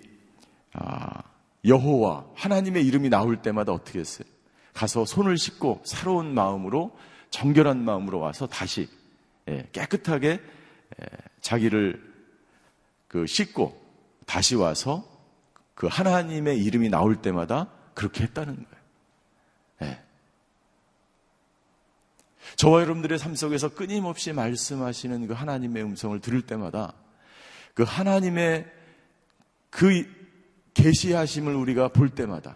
아, 0.74 1.24
여호와 1.66 2.28
하나님의 2.36 2.86
이름이 2.86 3.10
나올 3.10 3.42
때마다 3.42 3.72
어떻게 3.72 4.00
했어요? 4.00 4.28
가서 4.74 5.06
손을 5.06 5.38
씻고 5.38 5.82
새로운 5.84 6.34
마음으로 6.34 6.96
정결한 7.32 7.84
마음으로 7.84 8.20
와서 8.20 8.48
다시 8.48 8.88
예, 9.48 9.68
깨끗하게 9.72 10.40
자기를 11.42 12.09
그 13.10 13.28
씻고 13.28 13.78
다시 14.26 14.56
와서 14.56 15.06
그 15.74 15.88
하나님의 15.88 16.64
이름이 16.64 16.90
나올 16.90 17.22
때마다 17.22 17.70
그렇게 17.94 18.24
했다는 18.24 18.56
거예요. 18.56 18.84
네. 19.82 20.04
저와 22.56 22.82
여러분들의 22.82 23.18
삶 23.18 23.36
속에서 23.36 23.70
끊임없이 23.70 24.32
말씀하시는 24.32 25.28
그 25.28 25.34
하나님의 25.34 25.84
음성을 25.84 26.18
들을 26.22 26.42
때마다 26.44 26.94
그 27.74 27.84
하나님의 27.84 28.72
그 29.70 30.06
계시하심을 30.76 31.56
우리가 31.56 31.90
볼 31.90 32.10
때마다 32.10 32.56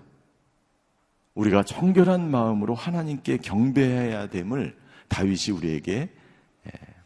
우리가 1.34 1.64
정결한 1.64 2.30
마음으로 2.30 2.76
하나님께 2.76 3.38
경배해야 3.38 4.28
됨을 4.28 4.78
다윗이 5.08 5.58
우리에게 5.58 6.14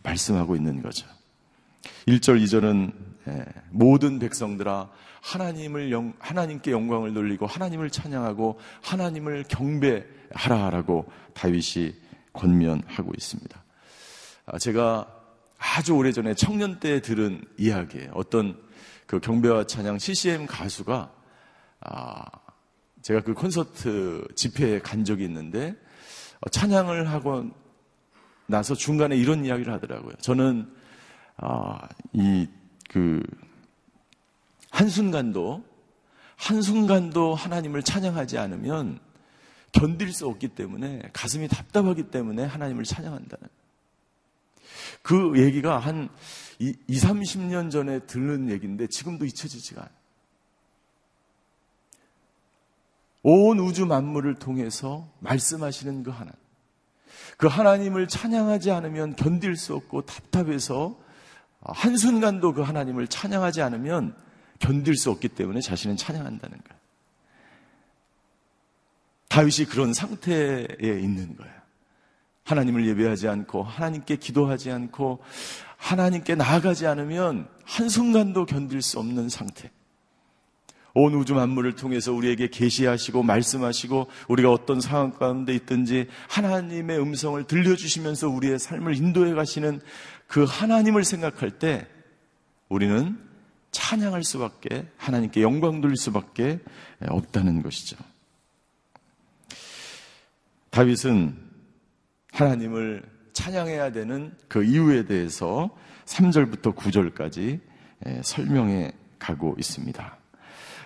말씀하고 0.03 0.55
있는 0.57 0.81
거죠. 0.81 1.07
1절, 2.07 2.41
2절은 2.43 3.06
모든 3.69 4.19
백성들아 4.19 4.89
하나님을 5.21 5.91
영, 5.91 6.13
하나님께 6.19 6.71
영광을 6.71 7.13
돌리고 7.13 7.45
하나님을 7.45 7.89
찬양하고 7.89 8.59
하나님을 8.81 9.45
경배하라라고 9.49 11.05
다윗이 11.33 11.95
권면하고 12.33 13.11
있습니다. 13.15 13.63
아, 14.45 14.59
제가 14.59 15.13
아주 15.57 15.93
오래전에 15.93 16.35
청년 16.35 16.79
때 16.79 17.01
들은 17.01 17.43
이야기에 17.57 18.11
어떤 18.13 18.57
그 19.05 19.19
경배와 19.19 19.65
찬양 19.65 19.99
CCM 19.99 20.45
가수가 20.45 21.11
아, 21.81 22.25
제가 23.01 23.21
그 23.21 23.33
콘서트 23.33 24.27
집회에 24.35 24.79
간 24.79 25.03
적이 25.03 25.25
있는데 25.25 25.75
어, 26.41 26.49
찬양을 26.49 27.09
하고 27.09 27.49
나서 28.45 28.75
중간에 28.75 29.15
이런 29.17 29.43
이야기를 29.45 29.73
하더라고요. 29.73 30.15
저는 30.21 30.69
아, 31.37 31.87
이 32.13 32.47
그 32.89 33.21
한순간도 34.69 35.63
한순간도 36.35 37.35
하나님을 37.35 37.83
찬양하지 37.83 38.37
않으면 38.37 38.99
견딜 39.71 40.13
수 40.13 40.27
없기 40.27 40.49
때문에 40.49 41.09
가슴이 41.13 41.47
답답하기 41.47 42.03
때문에 42.03 42.43
하나님을 42.43 42.83
찬양한다는 42.83 43.47
그 45.01 45.33
얘기가 45.37 45.77
한 45.79 46.09
2, 46.59 46.73
30년 46.87 47.71
전에 47.71 47.99
들은 47.99 48.49
얘기인데 48.49 48.87
지금도 48.87 49.25
잊혀지지가 49.25 49.81
않아요. 49.81 49.97
온 53.23 53.59
우주 53.59 53.85
만물을 53.85 54.35
통해서 54.35 55.09
말씀하시는 55.19 56.03
그 56.03 56.11
하나님. 56.11 56.33
그 57.37 57.47
하나님을 57.47 58.07
찬양하지 58.07 58.71
않으면 58.71 59.15
견딜 59.15 59.55
수 59.55 59.75
없고 59.75 60.05
답답해서 60.05 60.97
한순간도 61.61 62.53
그 62.53 62.61
하나님을 62.61 63.07
찬양하지 63.07 63.61
않으면 63.61 64.15
견딜 64.59 64.95
수 64.95 65.11
없기 65.11 65.29
때문에 65.29 65.61
자신은 65.61 65.97
찬양한다는 65.97 66.57
거예요. 66.57 66.77
다윗이 69.29 69.67
그런 69.69 69.93
상태에 69.93 70.67
있는 70.81 71.35
거예요. 71.35 71.53
하나님을 72.43 72.87
예배하지 72.87 73.27
않고 73.27 73.63
하나님께 73.63 74.15
기도하지 74.15 74.71
않고 74.71 75.19
하나님께 75.75 76.35
나아가지 76.35 76.87
않으면 76.87 77.47
한순간도 77.65 78.45
견딜 78.45 78.81
수 78.81 78.99
없는 78.99 79.29
상태. 79.29 79.69
온 80.93 81.13
우주 81.13 81.35
만물을 81.35 81.75
통해서 81.75 82.11
우리에게 82.11 82.47
계시하시고 82.49 83.21
말씀하시고 83.21 84.07
우리가 84.29 84.51
어떤 84.51 84.81
상황 84.81 85.11
가운데 85.11 85.53
있든지 85.53 86.07
하나님의 86.27 86.99
음성을 86.99 87.43
들려주시면서 87.43 88.29
우리의 88.29 88.57
삶을 88.57 88.95
인도해 88.95 89.33
가시는 89.35 89.79
그 90.27 90.43
하나님을 90.43 91.03
생각할 91.03 91.51
때 91.51 91.87
우리는 92.69 93.17
찬양할 93.71 94.23
수밖에 94.23 94.87
하나님께 94.97 95.41
영광 95.41 95.81
돌릴 95.81 95.97
수밖에 95.97 96.59
없다는 97.07 97.61
것이죠. 97.63 97.97
다윗은 100.69 101.37
하나님을 102.31 103.03
찬양해야 103.33 103.91
되는 103.91 104.35
그 104.47 104.63
이유에 104.63 105.05
대해서 105.05 105.69
3절부터 106.05 106.75
9절까지 106.75 107.59
설명해 108.23 108.91
가고 109.19 109.55
있습니다. 109.57 110.17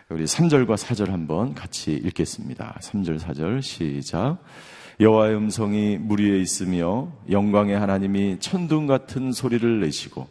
우리 0.10 0.26
3절과 0.26 0.76
4절 0.76 1.08
한번 1.08 1.54
같이 1.54 1.94
읽겠습니다. 1.94 2.78
3절, 2.82 3.20
4절 3.20 3.62
시작. 3.62 4.44
여호와의 5.00 5.36
음성이 5.36 5.98
물 5.98 6.20
위에 6.22 6.40
있으며 6.40 7.12
영광의 7.30 7.78
하나님이 7.80 8.40
천둥 8.40 8.88
같은 8.88 9.32
소리를 9.32 9.80
내시고 9.80 10.28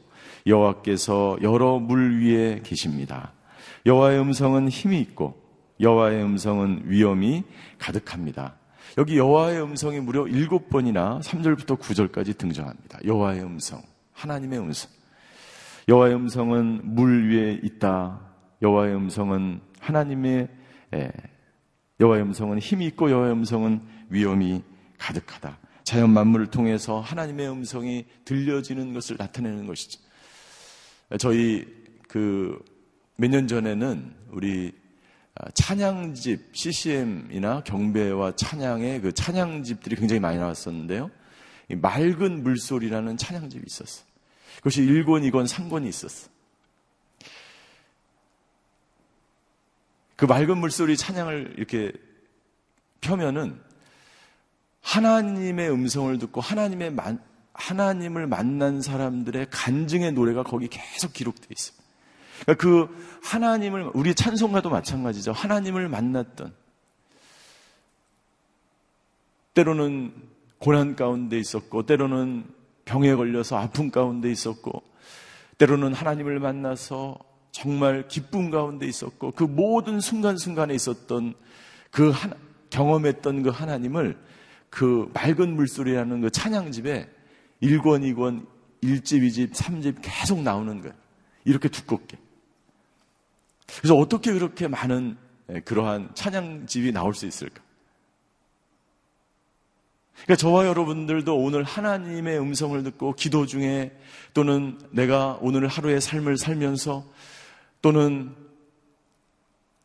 여호와께서 0.46 1.38
여러 1.42 1.78
물 1.78 2.20
위에 2.22 2.60
계십니다. 2.62 3.32
여호와의 3.86 4.20
음성은 4.20 4.68
힘이 4.68 5.00
있고 5.00 5.40
여호와의 5.80 6.22
음성은 6.22 6.82
위엄이 6.84 7.44
가득합니다. 7.78 8.54
여기 8.98 9.16
여호와의 9.16 9.62
음성이 9.62 10.00
무려 10.00 10.26
일곱 10.26 10.68
번이나 10.68 11.20
3절부터 11.22 11.78
9절까지 11.78 12.36
등장합니다. 12.36 12.98
여호와의 13.04 13.42
음성, 13.42 13.80
하나님의 14.12 14.58
음성. 14.58 14.90
여호와의 15.88 16.14
음성은 16.14 16.80
물 16.82 17.30
위에 17.30 17.60
있다. 17.62 18.20
여호와의 18.62 18.94
음성은 18.94 19.60
하나님의 19.80 20.48
예, 20.94 21.10
여호와의 22.00 22.22
음성은 22.24 22.58
힘이 22.58 22.86
있고 22.86 23.10
여호와의 23.10 23.32
음성은 23.32 23.80
위엄이 24.10 24.62
가득하다. 24.98 25.58
자연 25.84 26.10
만물을 26.10 26.48
통해서 26.48 27.00
하나님의 27.00 27.50
음성이 27.50 28.04
들려지는 28.24 28.92
것을 28.92 29.16
나타내는 29.18 29.66
것이죠. 29.66 30.00
저희 31.18 31.66
그 32.06 32.62
몇 33.20 33.28
년 33.28 33.46
전에는 33.46 34.14
우리 34.30 34.72
찬양집 35.52 36.56
CCM이나 36.56 37.62
경배와 37.64 38.34
찬양의 38.34 39.02
그 39.02 39.12
찬양집들이 39.12 39.96
굉장히 39.96 40.20
많이 40.20 40.38
나왔었는데요. 40.38 41.10
맑은 41.68 42.42
물소리라는 42.42 43.18
찬양집이 43.18 43.62
있었어. 43.66 44.04
그것이 44.56 44.80
1권, 44.80 45.30
2권, 45.30 45.46
3권이 45.46 45.86
있었어. 45.88 46.30
그 50.16 50.24
맑은 50.24 50.56
물소리 50.56 50.96
찬양을 50.96 51.56
이렇게 51.58 51.92
펴면은 53.02 53.60
하나님의 54.82 55.70
음성을 55.70 56.18
듣고 56.18 56.40
하나님의 56.40 56.92
만, 56.92 57.20
하나님을 57.52 58.26
만난 58.26 58.80
사람들의 58.80 59.48
간증의 59.50 60.12
노래가 60.12 60.42
거기 60.42 60.68
계속 60.68 61.12
기록되어 61.12 61.48
있습니다. 61.50 61.84
그러니까 62.42 62.62
그 62.62 63.20
하나님을 63.22 63.90
우리 63.94 64.14
찬송가도 64.14 64.70
마찬가지죠. 64.70 65.32
하나님을 65.32 65.88
만났던 65.88 66.54
때로는 69.54 70.12
고난 70.58 70.96
가운데 70.96 71.38
있었고 71.38 71.84
때로는 71.86 72.44
병에 72.84 73.14
걸려서 73.14 73.56
아픔 73.56 73.90
가운데 73.90 74.30
있었고 74.30 74.82
때로는 75.58 75.92
하나님을 75.92 76.40
만나서 76.40 77.18
정말 77.52 78.08
기쁨 78.08 78.50
가운데 78.50 78.86
있었고 78.86 79.32
그 79.32 79.44
모든 79.44 80.00
순간순간에 80.00 80.74
있었던 80.74 81.34
그 81.90 82.10
하나, 82.10 82.36
경험했던 82.70 83.42
그 83.42 83.50
하나님을 83.50 84.16
그 84.70 85.10
맑은 85.12 85.54
물소리라는 85.56 86.22
그 86.22 86.30
찬양집에 86.30 87.08
1권, 87.62 88.14
2권, 88.14 88.46
1집, 88.82 89.26
2집, 89.26 89.52
3집 89.52 89.98
계속 90.00 90.42
나오는 90.42 90.80
거예요. 90.80 90.94
이렇게 91.44 91.68
두껍게. 91.68 92.16
그래서 93.78 93.96
어떻게 93.96 94.32
그렇게 94.32 94.68
많은 94.68 95.16
예, 95.50 95.60
그러한 95.60 96.10
찬양집이 96.14 96.92
나올 96.92 97.14
수 97.14 97.26
있을까? 97.26 97.62
그러니까 100.14 100.36
저와 100.36 100.66
여러분들도 100.66 101.36
오늘 101.36 101.64
하나님의 101.64 102.38
음성을 102.38 102.82
듣고 102.82 103.14
기도 103.14 103.46
중에 103.46 103.96
또는 104.34 104.78
내가 104.90 105.38
오늘 105.40 105.66
하루의 105.66 106.00
삶을 106.00 106.36
살면서 106.36 107.04
또는 107.82 108.34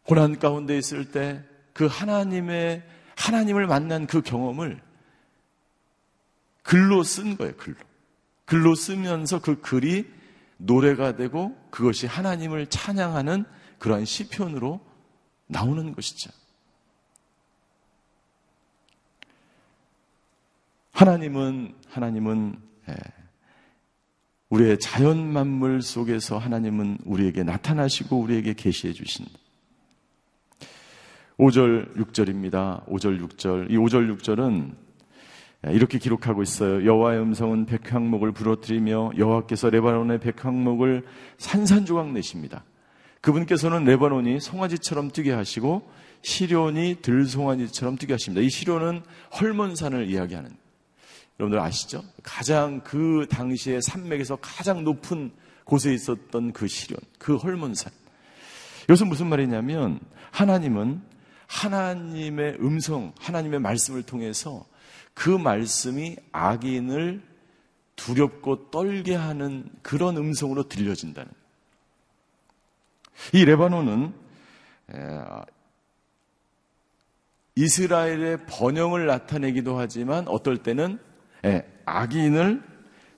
고난 0.03 0.37
가운데 0.37 0.77
있을 0.77 1.11
때 1.11 1.43
그 1.75 1.87
하나님의 1.87 2.83
하나님을 3.25 3.65
만난 3.65 4.05
그 4.05 4.21
경험을 4.21 4.79
글로 6.61 7.03
쓴 7.03 7.37
거예요, 7.37 7.55
글로. 7.57 7.75
글로 8.45 8.75
쓰면서 8.75 9.41
그 9.41 9.61
글이 9.61 10.11
노래가 10.57 11.15
되고 11.15 11.57
그것이 11.71 12.05
하나님을 12.05 12.67
찬양하는 12.67 13.45
그러한 13.79 14.05
시편으로 14.05 14.79
나오는 15.47 15.93
것이죠. 15.93 16.31
하나님은 20.91 21.75
하나님은 21.89 22.61
예, 22.89 22.95
우리의 24.49 24.79
자연 24.79 25.33
만물 25.33 25.81
속에서 25.81 26.37
하나님은 26.37 26.99
우리에게 27.03 27.43
나타나시고 27.43 28.17
우리에게 28.19 28.53
계시해 28.53 28.93
주신다. 28.93 29.31
5절 31.37 31.95
6절입니다. 31.97 32.85
5절 32.87 33.21
6절. 33.27 33.71
이 33.71 33.77
5절 33.77 34.17
6절은 34.17 34.73
이렇게 35.71 35.97
기록하고 35.97 36.43
있어요. 36.43 36.85
여호와의 36.85 37.19
음성은 37.21 37.65
백향목을 37.65 38.31
부러뜨리며 38.31 39.11
여호와께서 39.17 39.69
레바논의 39.69 40.19
백향목을 40.19 41.03
산산조각 41.37 42.11
내십니다. 42.13 42.63
그분께서는 43.21 43.83
레바논이 43.83 44.39
송아지처럼 44.39 45.09
뛰게 45.09 45.31
하시고 45.31 45.89
시련이 46.21 46.97
들송아지처럼 47.01 47.97
뛰게 47.97 48.13
하십니다. 48.13 48.41
이 48.41 48.49
시련은 48.49 49.01
헐몬산을 49.39 50.07
이야기하는 50.07 50.51
여러분들 51.39 51.59
아시죠? 51.59 52.03
가장 52.23 52.81
그 52.83 53.25
당시에 53.29 53.81
산맥에서 53.81 54.37
가장 54.37 54.83
높은 54.83 55.31
곳에 55.65 55.93
있었던 55.93 56.53
그 56.53 56.67
시련, 56.67 56.99
그 57.17 57.35
헐몬산. 57.35 57.91
이것은 58.83 59.07
무슨 59.07 59.27
말이냐면 59.27 59.99
하나님은 60.31 61.01
하나님의 61.47 62.57
음성, 62.59 63.13
하나님의 63.19 63.59
말씀을 63.59 64.03
통해서 64.03 64.65
그 65.13 65.29
말씀이 65.29 66.17
악인을 66.31 67.21
두렵고 67.95 68.71
떨게 68.71 69.15
하는 69.15 69.69
그런 69.81 70.17
음성으로 70.17 70.67
들려진다는. 70.67 71.31
이 73.33 73.45
레바논은 73.45 74.13
이스라엘의 77.55 78.45
번영을 78.47 79.05
나타내기도 79.05 79.79
하지만 79.79 80.27
어떨 80.27 80.57
때는 80.57 80.99
악인을 81.85 82.61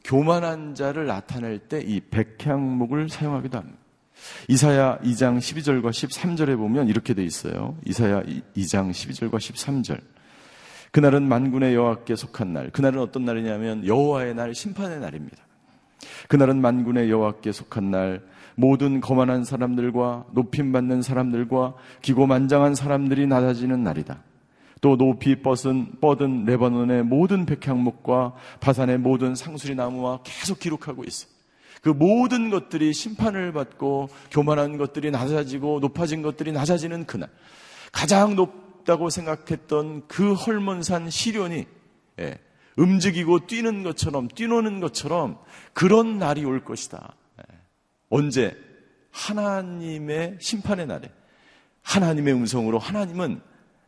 교만한 0.04 0.76
자를 0.76 1.08
나타낼 1.08 1.58
때 1.60 1.82
이 1.82 2.00
백향목을 2.00 3.10
사용하기도 3.10 3.58
합니다. 3.58 3.77
이사야 4.48 5.00
2장 5.00 5.38
12절과 5.38 5.90
13절에 5.90 6.58
보면 6.58 6.88
이렇게 6.88 7.14
돼 7.14 7.24
있어요. 7.24 7.78
이사야 7.86 8.24
2장 8.24 8.92
12절과 8.92 9.36
13절. 9.36 10.00
그날은 10.92 11.28
만군의 11.28 11.76
여호와께 11.76 12.16
속한 12.16 12.54
날. 12.54 12.70
그날은 12.72 13.02
어떤 13.02 13.26
날이냐면 13.26 13.86
여호와의 13.86 14.36
날, 14.36 14.56
심판의 14.56 15.00
날입니다. 15.00 15.38
그날은 16.28 16.62
만군의 16.62 17.10
여호와께 17.10 17.52
속한 17.52 17.92
날. 17.92 18.24
모든 18.56 19.02
거만한 19.02 19.44
사람들과 19.44 20.26
높임 20.32 20.72
받는 20.72 21.02
사람들과 21.02 21.76
기고만장한 22.02 22.74
사람들이 22.74 23.28
낮아지는 23.28 23.84
날이다. 23.84 24.24
또 24.82 24.98
높이 24.98 25.42
뻗은, 25.42 26.00
뻗은 26.02 26.46
레바논의 26.46 27.04
모든 27.04 27.46
백향목과 27.46 28.34
바산의 28.60 29.00
모든 29.00 29.36
상수리 29.36 29.76
나무와 29.76 30.20
계속 30.24 30.60
기록하고 30.60 31.04
있어. 31.04 31.28
그 31.88 31.92
모든 31.92 32.50
것들이 32.50 32.92
심판을 32.92 33.54
받고 33.54 34.10
교만한 34.30 34.78
것들이 34.78 35.10
낮아지고 35.10 35.80
높아진 35.80 36.22
것들이 36.22 36.52
낮아지는 36.52 37.06
그날. 37.06 37.30
가장 37.94 38.36
높다고 38.36 39.10
생각했던 39.10 40.06
그 40.10 40.34
헐몬산 40.34 41.10
시련이 41.10 41.66
예, 42.20 42.40
움직이고 42.76 43.48
뛰는 43.48 43.84
것처럼 43.84 44.28
뛰노는 44.28 44.82
것처럼 44.82 45.40
그런 45.72 46.18
날이 46.18 46.44
올 46.44 46.66
것이다. 46.66 47.16
예. 47.40 47.58
언제? 48.10 48.58
하나님의 49.12 50.40
심판의 50.42 50.88
날에 50.88 51.10
하나님의 51.84 52.34
음성으로 52.34 52.80
하나님은 52.80 53.40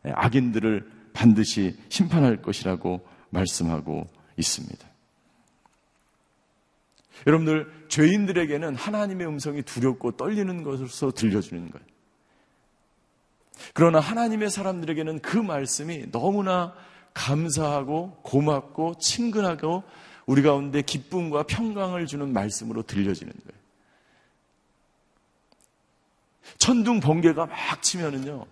악인들을 0.04 0.90
반드시 1.12 1.76
심판할 1.90 2.40
것이라고 2.40 3.06
말씀하고 3.28 4.06
있습니다. 4.38 4.89
여러분들, 7.26 7.86
죄인들에게는 7.88 8.74
하나님의 8.74 9.26
음성이 9.26 9.62
두렵고 9.62 10.16
떨리는 10.16 10.62
것으로 10.62 11.10
들려주는 11.10 11.70
거예요. 11.70 11.86
그러나 13.74 14.00
하나님의 14.00 14.50
사람들에게는 14.50 15.20
그 15.20 15.36
말씀이 15.36 16.10
너무나 16.10 16.74
감사하고 17.12 18.18
고맙고 18.22 18.94
친근하고 18.98 19.84
우리 20.26 20.42
가운데 20.42 20.80
기쁨과 20.80 21.42
평강을 21.44 22.06
주는 22.06 22.32
말씀으로 22.32 22.82
들려지는 22.82 23.32
거예요. 23.32 23.60
천둥 26.58 27.00
번개가 27.00 27.46
막 27.46 27.82
치면은요, 27.82 28.46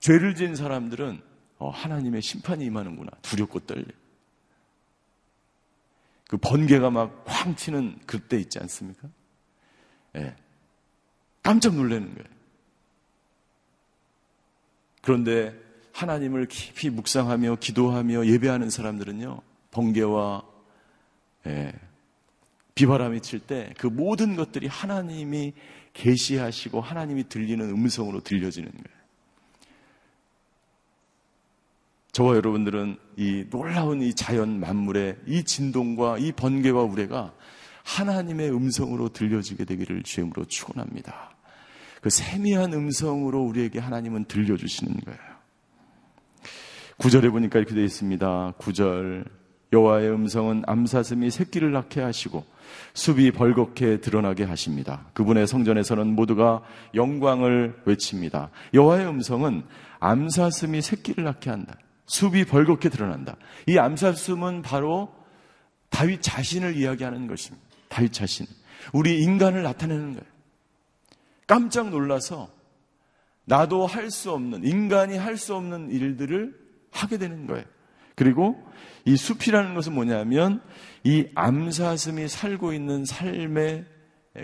죄를 0.00 0.34
지은 0.34 0.54
사람들은 0.54 1.20
어, 1.58 1.70
하나님의 1.70 2.20
심판이 2.20 2.64
임하는구나. 2.64 3.10
두렵고 3.22 3.60
떨려. 3.60 3.84
그 6.28 6.36
번개가 6.36 6.90
막 6.90 7.24
쾅 7.24 7.54
치는 7.56 7.98
그때 8.06 8.38
있지 8.38 8.58
않습니까? 8.58 9.08
예. 10.16 10.34
깜짝 11.42 11.74
놀라는 11.74 12.14
거예요. 12.14 12.28
그런데 15.02 15.54
하나님을 15.92 16.46
깊이 16.46 16.90
묵상하며 16.90 17.56
기도하며 17.60 18.26
예배하는 18.26 18.70
사람들은요, 18.70 19.40
번개와 19.70 20.42
예, 21.46 21.72
비바람이 22.74 23.20
칠 23.20 23.40
때 23.40 23.74
그 23.78 23.86
모든 23.86 24.34
것들이 24.36 24.66
하나님이 24.66 25.52
계시하시고 25.92 26.80
하나님이 26.80 27.28
들리는 27.28 27.68
음성으로 27.68 28.20
들려지는 28.20 28.70
거예요. 28.70 28.93
저와 32.14 32.36
여러분들은 32.36 32.96
이 33.16 33.44
놀라운 33.50 34.00
이 34.00 34.14
자연 34.14 34.60
만물의 34.60 35.16
이 35.26 35.42
진동과 35.42 36.18
이 36.18 36.30
번개와 36.30 36.84
우레가 36.84 37.34
하나님의 37.82 38.54
음성으로 38.54 39.08
들려지게 39.08 39.64
되기를 39.64 40.04
주임으로 40.04 40.44
축원합니다. 40.44 41.34
그 42.00 42.10
세미한 42.10 42.72
음성으로 42.72 43.42
우리에게 43.42 43.80
하나님은 43.80 44.26
들려주시는 44.26 45.00
거예요. 45.04 45.20
구절에 46.98 47.30
보니까 47.30 47.58
이렇게 47.58 47.74
되어 47.74 47.82
있습니다. 47.82 48.54
구절 48.58 49.24
여호와의 49.72 50.12
음성은 50.12 50.62
암사슴이 50.68 51.32
새끼를 51.32 51.72
낳게 51.72 52.00
하시고 52.00 52.44
숲이 52.92 53.32
벌겋게 53.32 54.00
드러나게 54.00 54.44
하십니다. 54.44 55.04
그분의 55.14 55.48
성전에서는 55.48 56.06
모두가 56.14 56.62
영광을 56.94 57.74
외칩니다. 57.86 58.50
여호와의 58.72 59.08
음성은 59.08 59.64
암사슴이 59.98 60.80
새끼를 60.80 61.24
낳게 61.24 61.50
한다. 61.50 61.74
숲이 62.06 62.44
벌겋게 62.44 62.90
드러난다. 62.90 63.36
이 63.66 63.78
암살숨은 63.78 64.62
바로 64.62 65.14
다윗 65.90 66.20
자신을 66.22 66.76
이야기하는 66.76 67.26
것입니다. 67.26 67.64
다윗 67.88 68.12
자신. 68.12 68.46
우리 68.92 69.22
인간을 69.22 69.62
나타내는 69.62 70.14
거예요. 70.14 70.34
깜짝 71.46 71.90
놀라서 71.90 72.48
나도 73.44 73.86
할 73.86 74.10
수 74.10 74.32
없는, 74.32 74.64
인간이 74.64 75.16
할 75.16 75.36
수 75.36 75.54
없는 75.54 75.90
일들을 75.90 76.54
하게 76.90 77.18
되는 77.18 77.46
거예요. 77.46 77.64
그리고 78.14 78.62
이 79.04 79.16
숲이라는 79.16 79.74
것은 79.74 79.92
뭐냐면 79.94 80.62
이 81.02 81.26
암사슴이 81.34 82.28
살고 82.28 82.72
있는 82.72 83.04
삶의 83.04 83.84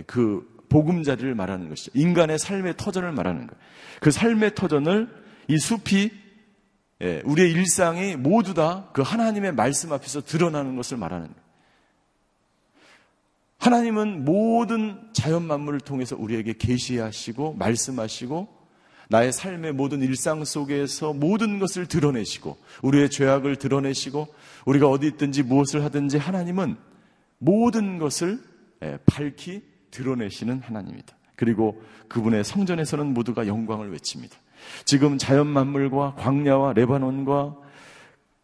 그 0.07 0.47
보금자리를 0.69 1.35
말하는 1.35 1.69
것이죠. 1.69 1.91
인간의 1.95 2.39
삶의 2.39 2.75
터전을 2.77 3.13
말하는 3.13 3.47
거예요. 3.47 3.61
그 4.01 4.11
삶의 4.11 4.55
터전을 4.55 5.09
이 5.49 5.59
숲이 5.59 6.11
예, 7.03 7.23
우리의 7.25 7.53
일상이 7.53 8.17
모두 8.17 8.55
다 8.55 8.91
그 8.93 9.03
하나님의 9.03 9.53
말씀 9.53 9.93
앞에서 9.93 10.21
드러나는 10.23 10.77
것을 10.77 10.97
말하는. 10.97 11.29
하나님은 13.59 14.25
모든 14.25 15.11
자연 15.13 15.47
만물을 15.47 15.81
통해서 15.81 16.17
우리에게 16.17 16.55
계시하시고 16.59 17.55
말씀하시고 17.55 18.61
나의 19.11 19.33
삶의 19.33 19.73
모든 19.73 20.01
일상 20.03 20.45
속에서 20.45 21.13
모든 21.13 21.59
것을 21.59 21.87
드러내시고 21.87 22.57
우리의 22.83 23.11
죄악을 23.11 23.57
드러내시고 23.57 24.29
우리가 24.67 24.89
어디 24.89 25.09
있든지 25.09 25.43
무엇을 25.43 25.85
하든지 25.85 26.17
하나님은 26.17 26.77
모든 27.39 27.99
것을 27.99 28.41
예, 28.83 28.99
밝히 29.05 29.63
드러내시는 29.91 30.61
하나님이다. 30.61 31.15
그리고 31.37 31.83
그분의 32.09 32.45
성전에서는 32.45 33.13
모두가 33.13 33.47
영광을 33.47 33.91
외칩니다. 33.93 34.37
지금 34.85 35.19
자연 35.19 35.47
만물과 35.47 36.15
광야와 36.17 36.73
레바논과 36.75 37.57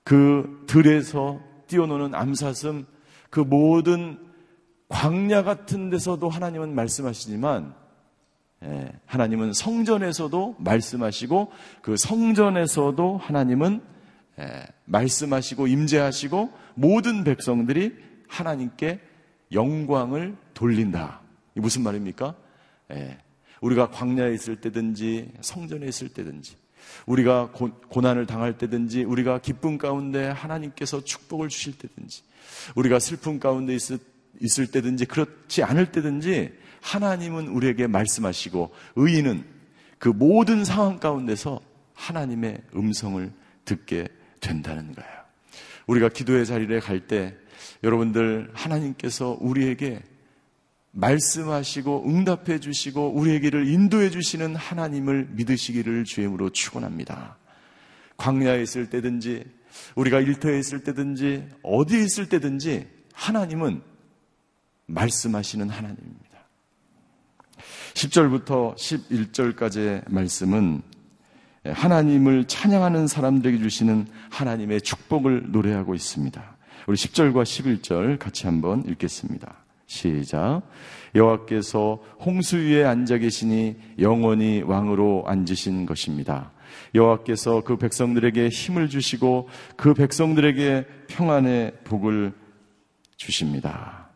그 0.04 0.64
들에서 0.66 1.40
뛰어노는 1.66 2.14
암사슴 2.14 2.86
그 3.30 3.40
모든 3.40 4.18
광야 4.88 5.42
같은 5.42 5.90
데서도 5.90 6.28
하나님은 6.28 6.74
말씀하시지만 6.74 7.74
예, 8.64 8.92
하나님은 9.04 9.52
성전에서도 9.52 10.56
말씀하시고 10.58 11.52
그 11.82 11.96
성전에서도 11.96 13.18
하나님은 13.18 13.82
예, 14.38 14.66
말씀하시고 14.84 15.66
임재하시고 15.66 16.52
모든 16.74 17.24
백성들이 17.24 17.94
하나님께 18.28 19.00
영광을 19.52 20.36
돌린다. 20.54 21.20
이 21.56 21.60
무슨 21.60 21.82
말입니까? 21.82 22.34
예, 22.92 23.18
우리가 23.66 23.90
광야에 23.90 24.32
있을 24.32 24.56
때든지 24.56 25.32
성전에 25.40 25.86
있을 25.86 26.08
때든지 26.08 26.56
우리가 27.06 27.50
고, 27.50 28.00
난을 28.00 28.26
당할 28.26 28.58
때든지 28.58 29.02
우리가 29.02 29.40
기쁨 29.40 29.76
가운데 29.76 30.28
하나님께서 30.28 31.02
축복을 31.02 31.48
주실 31.48 31.76
때든지 31.76 32.22
우리가 32.76 33.00
슬픔 33.00 33.40
가운데 33.40 33.74
있을, 33.74 33.98
있을 34.40 34.70
때든지 34.70 35.06
그렇지 35.06 35.64
않을 35.64 35.90
때든지 35.90 36.52
하나님은 36.80 37.48
우리에게 37.48 37.88
말씀하시고 37.88 38.72
의인은 38.94 39.44
그 39.98 40.08
모든 40.08 40.64
상황 40.64 40.98
가운데서 41.00 41.60
하나님의 41.94 42.62
음성을 42.76 43.32
듣게 43.64 44.06
된다는 44.40 44.94
거예요. 44.94 45.10
우리가 45.88 46.08
기도의 46.08 46.46
자리에 46.46 46.78
갈때 46.78 47.34
여러분들 47.82 48.50
하나님께서 48.54 49.36
우리에게 49.40 50.02
말씀하시고 50.96 52.04
응답해 52.06 52.58
주시고 52.58 53.12
우리에게를 53.12 53.68
인도해 53.68 54.10
주시는 54.10 54.56
하나님을 54.56 55.28
믿으시기를 55.32 56.04
주임으로 56.04 56.50
축원합니다. 56.50 57.36
광야에 58.16 58.62
있을 58.62 58.88
때든지 58.88 59.44
우리가 59.94 60.20
일터에 60.20 60.58
있을 60.58 60.82
때든지 60.82 61.46
어디에 61.62 62.02
있을 62.02 62.28
때든지 62.28 62.88
하나님은 63.12 63.82
말씀하시는 64.86 65.68
하나님입니다. 65.68 66.26
10절부터 67.92 68.76
11절까지의 68.76 70.10
말씀은 70.10 70.82
하나님을 71.64 72.46
찬양하는 72.46 73.06
사람들에게 73.06 73.58
주시는 73.58 74.06
하나님의 74.30 74.80
축복을 74.80 75.50
노래하고 75.50 75.94
있습니다. 75.94 76.56
우리 76.86 76.96
10절과 76.96 77.42
11절 77.42 78.18
같이 78.18 78.46
한번 78.46 78.84
읽겠습니다. 78.86 79.65
시작. 79.86 80.62
여호와께서 81.14 82.02
홍수 82.20 82.56
위에 82.56 82.84
앉아 82.84 83.18
계시니 83.18 83.76
영원히 84.00 84.62
왕으로 84.62 85.24
앉으신 85.26 85.86
것입니다. 85.86 86.52
여호와께서 86.94 87.62
그 87.62 87.76
백성들에게 87.76 88.48
힘을 88.48 88.88
주시고 88.88 89.48
그 89.76 89.94
백성들에게 89.94 90.86
평안의 91.08 91.78
복을 91.84 92.32
주십니다. 93.16 94.10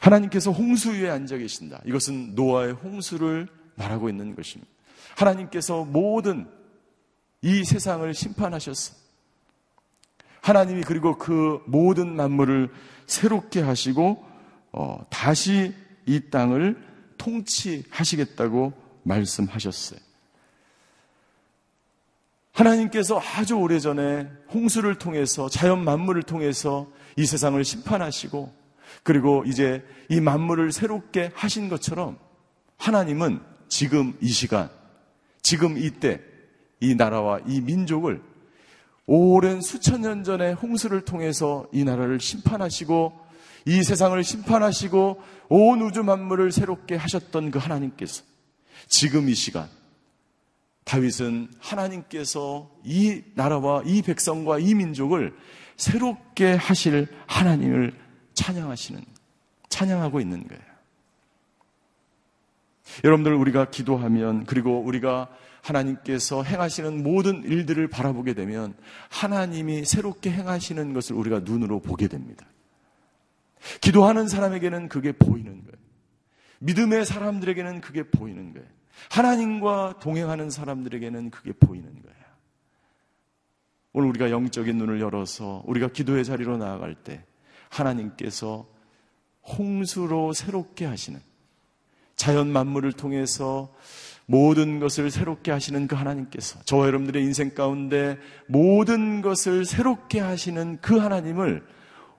하나님께서 0.00 0.50
홍수 0.50 0.92
위에 0.92 1.08
앉아 1.08 1.38
계신다. 1.38 1.80
이것은 1.86 2.34
노아의 2.34 2.72
홍수를 2.72 3.48
말하고 3.76 4.08
있는 4.08 4.34
것입니다. 4.34 4.70
하나님께서 5.16 5.84
모든 5.84 6.48
이 7.40 7.64
세상을 7.64 8.12
심판하셨어. 8.12 8.94
하나님이 10.40 10.82
그리고 10.82 11.16
그 11.16 11.60
모든 11.66 12.16
만물을 12.16 12.70
새롭게 13.06 13.60
하시고 13.60 14.31
어, 14.72 15.04
다시 15.10 15.74
이 16.06 16.20
땅을 16.30 16.82
통치하시겠다고 17.18 18.72
말씀하셨어요. 19.02 20.00
하나님께서 22.52 23.20
아주 23.20 23.54
오래전에 23.56 24.28
홍수를 24.52 24.96
통해서 24.96 25.48
자연 25.48 25.84
만물을 25.84 26.22
통해서 26.22 26.90
이 27.16 27.24
세상을 27.24 27.62
심판하시고 27.64 28.52
그리고 29.02 29.42
이제 29.46 29.84
이 30.08 30.20
만물을 30.20 30.70
새롭게 30.72 31.32
하신 31.34 31.68
것처럼 31.68 32.18
하나님은 32.76 33.40
지금 33.68 34.16
이 34.20 34.28
시간, 34.28 34.68
지금 35.40 35.78
이때 35.78 36.20
이 36.80 36.94
나라와 36.94 37.38
이 37.46 37.60
민족을 37.60 38.22
오랜 39.06 39.60
수천 39.60 40.02
년 40.02 40.24
전에 40.24 40.52
홍수를 40.52 41.04
통해서 41.04 41.66
이 41.72 41.84
나라를 41.84 42.20
심판하시고 42.20 43.21
이 43.66 43.82
세상을 43.82 44.22
심판하시고 44.22 45.22
온 45.48 45.82
우주 45.82 46.02
만물을 46.02 46.52
새롭게 46.52 46.96
하셨던 46.96 47.50
그 47.50 47.58
하나님께서 47.58 48.24
지금 48.88 49.28
이 49.28 49.34
시간 49.34 49.68
다윗은 50.84 51.48
하나님께서 51.58 52.70
이 52.84 53.22
나라와 53.34 53.82
이 53.84 54.02
백성과 54.02 54.58
이 54.58 54.74
민족을 54.74 55.34
새롭게 55.76 56.54
하실 56.54 57.08
하나님을 57.26 57.94
찬양하시는 58.34 59.00
찬양하고 59.68 60.20
있는 60.20 60.46
거예요. 60.46 60.62
여러분들 63.04 63.32
우리가 63.34 63.70
기도하면 63.70 64.44
그리고 64.44 64.80
우리가 64.80 65.28
하나님께서 65.62 66.42
행하시는 66.42 67.02
모든 67.02 67.44
일들을 67.44 67.88
바라보게 67.88 68.34
되면 68.34 68.74
하나님이 69.08 69.84
새롭게 69.84 70.30
행하시는 70.30 70.92
것을 70.92 71.14
우리가 71.16 71.40
눈으로 71.40 71.80
보게 71.80 72.08
됩니다. 72.08 72.44
기도하는 73.80 74.28
사람에게는 74.28 74.88
그게 74.88 75.12
보이는 75.12 75.62
거예요. 75.62 75.76
믿음의 76.60 77.04
사람들에게는 77.04 77.80
그게 77.80 78.02
보이는 78.04 78.52
거예요. 78.52 78.66
하나님과 79.10 79.98
동행하는 80.00 80.50
사람들에게는 80.50 81.30
그게 81.30 81.52
보이는 81.52 81.90
거예요. 81.90 82.22
오늘 83.92 84.08
우리가 84.08 84.30
영적인 84.30 84.76
눈을 84.76 85.00
열어서 85.00 85.62
우리가 85.66 85.88
기도의 85.88 86.24
자리로 86.24 86.56
나아갈 86.56 86.94
때 86.94 87.24
하나님께서 87.68 88.66
홍수로 89.42 90.32
새롭게 90.32 90.86
하시는 90.86 91.20
자연 92.16 92.52
만물을 92.52 92.92
통해서 92.92 93.74
모든 94.26 94.78
것을 94.78 95.10
새롭게 95.10 95.50
하시는 95.50 95.88
그 95.88 95.96
하나님께서 95.96 96.60
저와 96.62 96.86
여러분들의 96.86 97.22
인생 97.22 97.54
가운데 97.54 98.18
모든 98.46 99.20
것을 99.20 99.64
새롭게 99.64 100.20
하시는 100.20 100.78
그 100.80 100.96
하나님을 100.96 101.66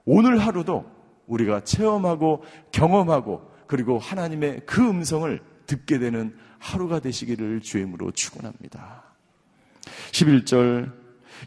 오늘 0.05 0.37
하루도 0.39 0.85
우리가 1.27 1.61
체험하고 1.61 2.43
경험하고 2.71 3.49
그리고 3.67 3.97
하나님의 3.97 4.61
그 4.65 4.87
음성을 4.87 5.39
듣게 5.65 5.99
되는 5.99 6.35
하루가 6.59 6.99
되시기를 6.99 7.61
주임으로 7.61 8.11
축원합니다. 8.11 9.03
11절 10.11 10.91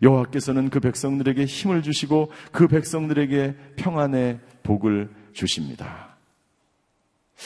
여호와께서는 0.02 0.70
그 0.70 0.80
백성들에게 0.80 1.44
힘을 1.44 1.82
주시고 1.82 2.30
그 2.52 2.68
백성들에게 2.68 3.56
평안의 3.76 4.40
복을 4.62 5.10
주십니다. 5.32 6.16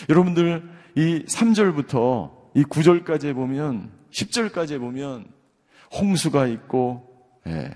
여러분들 0.08 0.68
이 0.96 1.24
3절부터 1.26 2.32
이 2.54 2.64
9절까지 2.64 3.34
보면 3.34 3.90
10절까지 4.10 4.78
보면 4.78 5.26
홍수가 5.92 6.46
있고 6.46 7.06
예, 7.46 7.70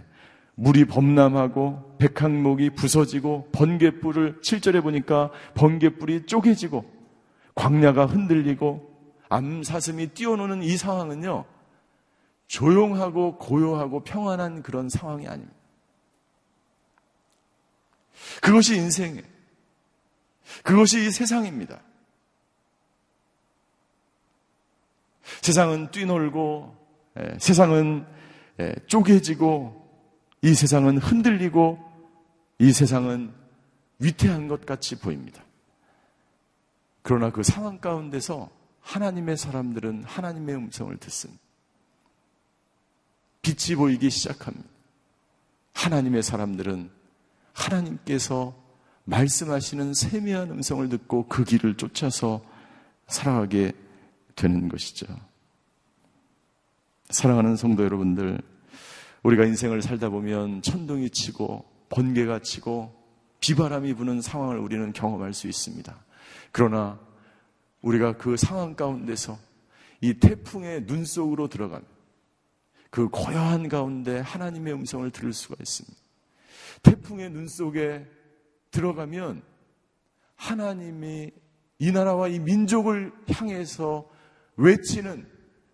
물이 0.57 0.85
범람하고 0.87 1.97
백항목이 1.99 2.71
부서지고 2.71 3.49
번개불을 3.53 4.41
7절에 4.41 4.83
보니까 4.83 5.31
번개불이 5.55 6.27
쪼개지고 6.27 6.85
광야가 7.55 8.07
흔들리고 8.07 8.95
암사슴이 9.29 10.09
뛰어노는 10.09 10.63
이 10.63 10.77
상황은요. 10.77 11.45
조용하고 12.47 13.39
고요하고 13.39 14.05
평안한 14.05 14.63
그런 14.63 14.89
상황이 14.89 15.27
아닙니다. 15.27 15.55
그것이 18.41 18.77
인생이에요. 18.77 19.25
그것이 20.63 21.07
이 21.07 21.11
세상입니다. 21.11 21.81
세상은 25.41 25.91
뛰놀고, 25.91 26.77
예, 27.19 27.37
세상은 27.39 28.07
예, 28.61 28.75
쪼개지고, 28.87 29.84
이 30.45 30.53
세상은 30.53 30.99
흔들리고, 30.99 31.79
이 32.59 32.71
세상은 32.71 33.33
위태한 33.99 34.47
것 34.47 34.67
같이 34.67 34.95
보입니다. 34.99 35.43
그러나 37.01 37.31
그 37.31 37.43
상황 37.43 37.79
가운데서 37.79 38.51
하나님의 38.83 39.39
사람들은 39.39 40.05
하나님의 40.05 40.55
음성을 40.57 40.95
듣습니다. 40.99 41.43
빛이 43.41 43.75
보이기 43.75 44.11
시작합니다. 44.11 44.69
하나님의 45.73 46.23
사람들은 46.23 46.91
하나님께서 47.55 48.55
말씀하시는 49.05 49.95
세미한 49.95 50.51
음성을 50.51 50.87
듣고 50.91 51.27
그 51.27 51.45
길을 51.45 51.79
쫓아서 51.79 52.45
살아가게 53.07 53.73
되는 54.37 54.69
것이죠. 54.69 55.07
사랑하는 57.09 57.57
성도 57.57 57.85
여러분들, 57.85 58.43
우리가 59.25 59.45
인생을 59.45 59.83
살다 59.83 60.11
보면 60.11 60.63
천둥이 60.63 61.11
치고 61.11 61.65
번개가 61.89 62.41
치고 62.41 62.95
비바람이 63.41 63.95
부는 63.95 64.21
상황을 64.21 64.59
우리는 64.59 64.93
경험할 64.93 65.33
수 65.33 65.49
있습니다. 65.49 66.05
그러나 66.53 67.01
우리가 67.81 68.17
그 68.17 68.37
상황 68.37 68.75
가운데서 68.75 69.39
이 70.01 70.15
태풍의 70.15 70.87
눈 70.87 71.05
속으로 71.05 71.49
들어가면 71.49 71.87
그 72.91 73.09
고요한 73.09 73.69
가운데 73.69 74.21
하나님의 74.21 74.75
음성을 74.75 75.11
들을 75.11 75.33
수가 75.33 75.57
있습니다. 75.59 75.97
태풍의 76.83 77.31
눈 77.31 77.49
속에 77.49 78.07
들어가면 78.71 79.43
하나님이 80.37 81.31
이 81.79 81.93
나라와 81.93 82.29
이 82.29 82.39
민족을 82.39 83.13
향해서 83.29 84.09
외치는 84.57 85.27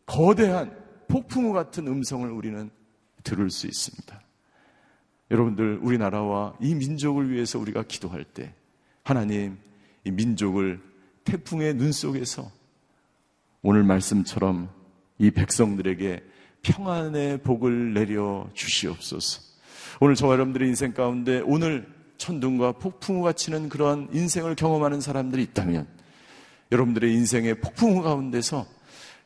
거대한 0.06 0.76
폭풍우 1.08 1.52
같은 1.52 1.88
음성을 1.88 2.30
우리는 2.30 2.70
들을 3.22 3.50
수 3.50 3.66
있습니다. 3.66 4.20
여러분들, 5.30 5.78
우리나라와 5.82 6.54
이 6.60 6.74
민족을 6.74 7.30
위해서 7.30 7.58
우리가 7.58 7.84
기도할 7.84 8.24
때 8.24 8.52
하나님 9.02 9.58
이 10.04 10.10
민족을 10.10 10.80
태풍의 11.24 11.74
눈 11.74 11.92
속에서 11.92 12.50
오늘 13.62 13.84
말씀처럼 13.84 14.70
이 15.18 15.30
백성들에게 15.30 16.22
평안의 16.62 17.42
복을 17.42 17.94
내려 17.94 18.48
주시옵소서. 18.54 19.42
오늘 20.00 20.14
저와 20.14 20.32
여러분들의 20.34 20.68
인생 20.68 20.92
가운데 20.92 21.40
오늘 21.44 21.86
천둥과 22.18 22.72
폭풍우가 22.72 23.32
치는 23.32 23.68
그런 23.68 24.08
인생을 24.12 24.54
경험하는 24.54 25.00
사람들이 25.00 25.42
있다면 25.42 25.86
여러분들의 26.72 27.12
인생의 27.14 27.60
폭풍우 27.60 28.02
가운데서 28.02 28.66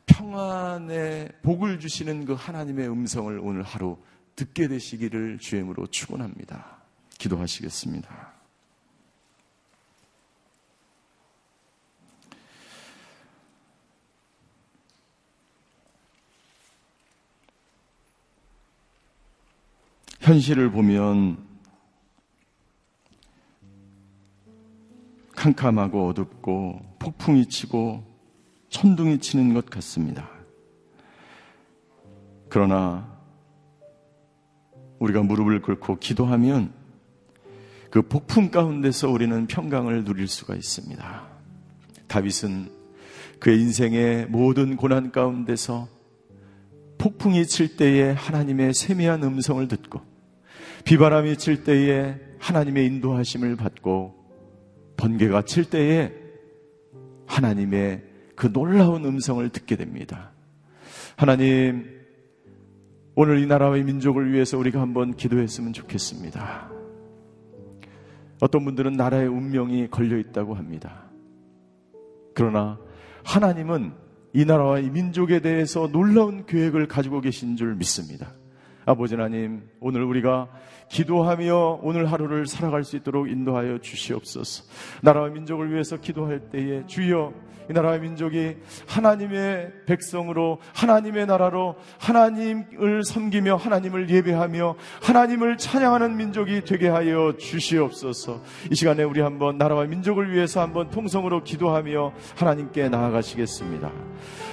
평안의 0.06 1.32
복을 1.42 1.80
주시는 1.80 2.24
그 2.24 2.34
하나님의 2.34 2.88
음성을 2.88 3.38
오늘 3.38 3.62
하루 3.62 3.98
듣게 4.36 4.68
되시기를 4.68 5.38
주임으로 5.38 5.86
축원합니다. 5.86 6.82
기도하시겠습니다. 7.18 8.34
현실을 20.20 20.70
보면 20.70 21.36
캄캄하고 25.36 26.08
어둡고 26.08 26.96
폭풍이 26.98 27.46
치고 27.46 28.13
천둥이 28.74 29.18
치는 29.20 29.54
것 29.54 29.66
같습니다. 29.66 30.28
그러나 32.48 33.08
우리가 34.98 35.22
무릎을 35.22 35.62
꿇고 35.62 36.00
기도하면 36.00 36.72
그 37.88 38.02
폭풍 38.02 38.50
가운데서 38.50 39.08
우리는 39.10 39.46
평강을 39.46 40.02
누릴 40.02 40.26
수가 40.26 40.56
있습니다. 40.56 41.22
다윗은 42.08 42.68
그의 43.38 43.60
인생의 43.60 44.26
모든 44.26 44.74
고난 44.74 45.12
가운데서 45.12 45.86
폭풍이 46.98 47.46
칠 47.46 47.76
때에 47.76 48.10
하나님의 48.10 48.74
세미한 48.74 49.22
음성을 49.22 49.68
듣고 49.68 50.00
비바람이 50.84 51.36
칠 51.36 51.62
때에 51.62 52.16
하나님의 52.40 52.86
인도하심을 52.86 53.54
받고 53.54 54.16
번개가 54.96 55.42
칠 55.42 55.64
때에 55.64 56.12
하나님의 57.26 58.13
그 58.44 58.52
놀라운 58.52 59.06
음성을 59.06 59.48
듣게 59.48 59.74
됩니다. 59.74 60.30
하나님, 61.16 61.98
오늘 63.14 63.38
이 63.38 63.46
나라의 63.46 63.84
민족을 63.84 64.34
위해서 64.34 64.58
우리가 64.58 64.82
한번 64.82 65.16
기도했으면 65.16 65.72
좋겠습니다. 65.72 66.70
어떤 68.40 68.66
분들은 68.66 68.98
나라의 68.98 69.28
운명이 69.28 69.88
걸려 69.88 70.18
있다고 70.18 70.56
합니다. 70.56 71.04
그러나 72.34 72.78
하나님은 73.24 73.94
이 74.34 74.44
나라와 74.44 74.78
이 74.78 74.90
민족에 74.90 75.40
대해서 75.40 75.88
놀라운 75.90 76.44
계획을 76.44 76.86
가지고 76.86 77.22
계신 77.22 77.56
줄 77.56 77.74
믿습니다. 77.76 78.34
아버지 78.86 79.14
하나님, 79.14 79.62
오늘 79.80 80.02
우리가 80.02 80.48
기도하며 80.90 81.80
오늘 81.82 82.12
하루를 82.12 82.46
살아갈 82.46 82.84
수 82.84 82.96
있도록 82.96 83.30
인도하여 83.30 83.78
주시옵소서. 83.78 84.64
나라와 85.00 85.28
민족을 85.28 85.72
위해서 85.72 85.96
기도할 85.96 86.50
때에 86.50 86.86
주여 86.86 87.32
이 87.70 87.72
나라의 87.72 88.00
민족이 88.00 88.56
하나님의 88.86 89.72
백성으로 89.86 90.58
하나님의 90.74 91.24
나라로 91.24 91.76
하나님을 91.98 93.04
섬기며 93.04 93.56
하나님을 93.56 94.10
예배하며 94.10 94.76
하나님을 95.02 95.56
찬양하는 95.56 96.14
민족이 96.14 96.62
되게 96.66 96.88
하여 96.88 97.32
주시옵소서. 97.38 98.42
이 98.70 98.74
시간에 98.74 99.02
우리 99.02 99.22
한번 99.22 99.56
나라와 99.56 99.84
민족을 99.84 100.30
위해서 100.30 100.60
한번 100.60 100.90
통성으로 100.90 101.42
기도하며 101.42 102.12
하나님께 102.36 102.90
나아가시겠습니다. 102.90 103.90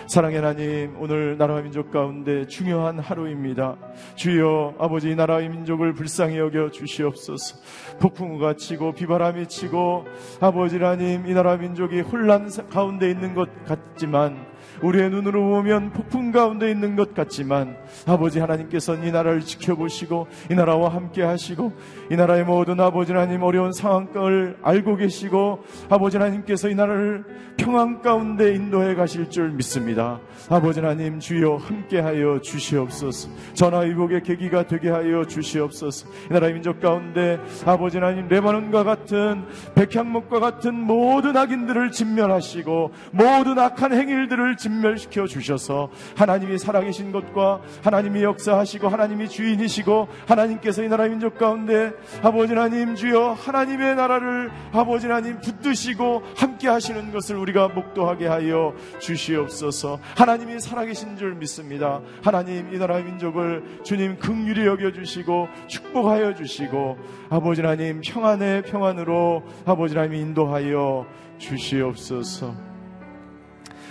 사랑의 0.08 0.38
하나님, 0.38 0.96
오늘 1.00 1.38
나라와 1.38 1.62
민족 1.62 1.92
가운데 1.92 2.48
중요한 2.48 3.00
하루입니다. 3.00 3.78
주여 4.22 4.76
아버지 4.78 5.16
나라의 5.16 5.50
민족을 5.50 5.94
불쌍히 5.94 6.38
여겨 6.38 6.70
주시옵소서. 6.70 7.58
폭풍우가 8.00 8.54
치고 8.54 8.94
비바람이 8.94 9.48
치고 9.48 10.06
아버지 10.40 10.78
하나님 10.78 11.26
이 11.26 11.34
나라 11.34 11.58
민족이 11.58 12.02
혼란 12.02 12.48
가운데 12.70 13.10
있는 13.10 13.34
것 13.34 13.50
같지만 13.66 14.51
우리의 14.82 15.10
눈으로 15.10 15.42
보면 15.50 15.92
폭풍 15.92 16.32
가운데 16.32 16.70
있는 16.72 16.96
것 16.96 17.14
같지만 17.14 17.78
아버지 18.06 18.40
하나님께서는 18.40 19.08
이 19.08 19.12
나라를 19.12 19.42
지켜보시고 19.42 20.28
이 20.50 20.56
나라와 20.56 20.90
함께 20.90 21.24
하시고 21.24 21.74
이 22.10 22.16
나라의 22.16 22.44
모든 22.46 22.80
아버지 22.80 23.12
하나님 23.12 23.44
어려운 23.44 23.72
상황을 23.72 24.58
알고 24.62 24.98
계시고 24.98 25.60
아버지 25.90 26.18
하나님께서 26.18 26.70
이 26.70 26.76
나라를 26.76 27.24
평안 27.58 28.02
가운데 28.02 28.56
인도해 28.56 28.96
가실 28.96 29.30
줄 29.30 29.52
믿습니다. 29.52 30.20
아버지 30.50 30.80
하나님 30.80 31.20
주여 31.20 31.58
함께하여 31.58 32.42
주시옵소서. 32.42 33.30
전화위복의 33.54 34.24
계기가 34.24 34.66
되게 34.66 34.90
하여 34.90 35.26
주시옵소서. 35.26 36.10
이 36.30 36.34
나라의 36.34 36.54
민족 36.54 36.80
가운데 36.80 37.40
아버지 37.66 37.98
하나님 37.98 38.28
레바논과 38.28 38.84
같은 38.84 39.46
백향목과 39.76 40.40
같은 40.40 40.74
모든 40.74 41.38
악인들을 41.38 41.92
진멸하시고 41.92 42.92
모든 43.12 43.60
악한 43.60 43.94
행일들을 43.94 44.58
진멸시 44.58 44.71
켜 45.10 45.28
주셔서 45.28 45.90
하나님이 46.16 46.58
살아계신 46.58 47.12
것과 47.12 47.62
하나님이 47.84 48.24
역사하시고 48.24 48.88
하나님이 48.88 49.30
주인이시고 49.30 50.08
하나님께서 50.28 50.84
이 50.84 50.88
나라 50.88 51.08
민족 51.08 51.38
가운데 51.38 51.92
아버지 52.22 52.54
하나님 52.54 52.96
주여 52.96 53.34
하나님의 53.34 53.96
나라를 53.96 54.52
아버지 54.72 55.08
하나님 55.08 55.40
붙드시고 55.40 56.24
함께 56.36 56.68
하시는 56.68 57.12
것을 57.12 57.36
우리가 57.36 57.70
목도하게 57.70 58.28
하여 58.28 58.74
주시옵소서. 59.00 60.00
하나님이 60.16 60.60
살아계신 60.60 61.18
줄 61.18 61.36
믿습니다. 61.36 62.02
하나님 62.24 62.74
이 62.74 62.78
나라 62.78 63.00
민족을 63.00 63.82
주님 63.84 64.18
긍휼히 64.20 64.66
여겨주시고 64.66 65.48
축복하여 65.68 66.36
주시고 66.36 66.98
아버지 67.30 67.62
하나님 67.62 68.02
평안의 68.02 68.64
평안으로 68.64 69.44
아버지 69.66 69.96
하나님 69.96 70.22
인도하여 70.22 71.06
주시옵소서 71.38 72.71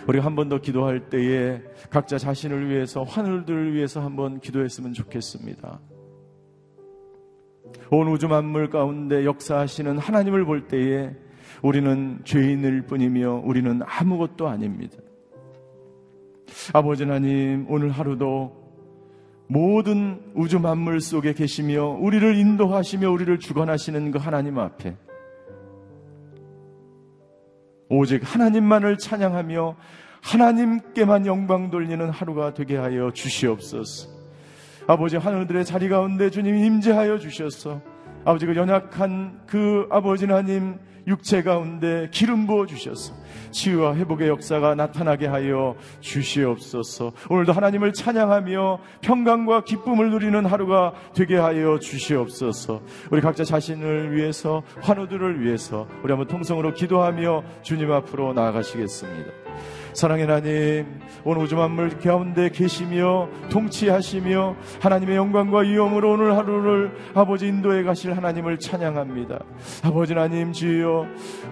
우리 0.07 0.19
한 0.19 0.35
번 0.35 0.49
더 0.49 0.59
기도할 0.61 1.09
때에 1.11 1.63
각자 1.91 2.19
자신을 2.19 2.69
위해서 2.71 3.03
환울들을 3.03 3.75
위해서 3.75 4.01
한 4.01 4.17
번 4.17 4.41
기도했으면 4.41 4.93
좋겠습니다. 4.93 5.81
온 7.91 8.09
우주 8.09 8.27
만물 8.29 8.71
가운데 8.71 9.25
역사하시는 9.25 9.99
하나님을 9.99 10.45
볼 10.45 10.67
때에 10.69 11.15
우리는 11.63 12.21
죄인일 12.25 12.83
뿐이며 12.83 13.43
우리는 13.45 13.81
아무것도 13.85 14.49
아닙니다. 14.49 14.97
아버지 16.73 17.05
하나님, 17.05 17.67
오늘 17.69 17.91
하루도 17.91 18.59
모든 19.47 20.21
우주 20.35 20.59
만물 20.61 21.01
속에 21.01 21.33
계시며 21.35 21.91
우리를 22.01 22.37
인도하시며 22.37 23.11
우리를 23.11 23.39
주관하시는 23.39 24.11
그 24.13 24.19
하나님 24.19 24.59
앞에 24.59 24.97
오직 27.91 28.23
하나님만을 28.25 28.99
찬양하며 28.99 29.75
하나님께만 30.23 31.27
영광 31.27 31.71
돌리는 31.71 32.09
하루가 32.09 32.55
되게 32.55 32.77
하여 32.77 33.11
주시옵소서. 33.11 34.09
아버지 34.87 35.17
하늘들의 35.17 35.65
자리 35.65 35.89
가운데 35.89 36.31
주님 36.31 36.57
임재하여 36.57 37.19
주셔서 37.19 37.81
아버지 38.25 38.47
그 38.47 38.55
연약한 38.55 39.41
그 39.47 39.89
아버지 39.91 40.27
하나님 40.27 40.79
육체 41.07 41.43
가운데 41.43 42.09
기름 42.11 42.47
부어 42.47 42.67
주셔서 42.67 43.15
치유와 43.51 43.97
회복의 43.97 44.29
역사가 44.29 44.75
나타나게 44.75 45.27
하여 45.27 45.75
주시옵소서. 46.01 47.13
오늘도 47.29 47.53
하나님을 47.53 47.93
찬양하며 47.93 48.81
평강과 49.01 49.65
기쁨을 49.65 50.11
누리는 50.11 50.47
하루가 50.47 50.93
되게 51.15 51.37
하여 51.37 51.79
주시옵소서. 51.79 52.81
우리 53.11 53.21
각자 53.21 53.45
자신을 53.45 54.15
위해서 54.15 54.63
환우들을 54.81 55.45
위해서 55.45 55.87
우리 56.03 56.13
한번 56.13 56.29
통성으로 56.29 56.75
기도하며 56.75 57.43
주님 57.63 57.91
앞으로 57.93 58.33
나아가시겠습니다. 58.33 59.31
사랑의 60.01 60.27
하나님, 60.27 60.99
오늘 61.25 61.43
우주 61.43 61.57
만물 61.57 61.99
가운데 61.99 62.49
계시며 62.49 63.29
통치하시며 63.51 64.57
하나님의 64.81 65.17
영광과 65.17 65.59
위엄으로 65.59 66.13
오늘 66.13 66.39
하루를 66.39 66.97
아버지 67.13 67.49
인도에 67.49 67.83
가실 67.83 68.17
하나님을 68.17 68.59
찬양합니다. 68.59 69.41
아버지 69.83 70.15
하나님 70.15 70.55
주여 70.55 71.05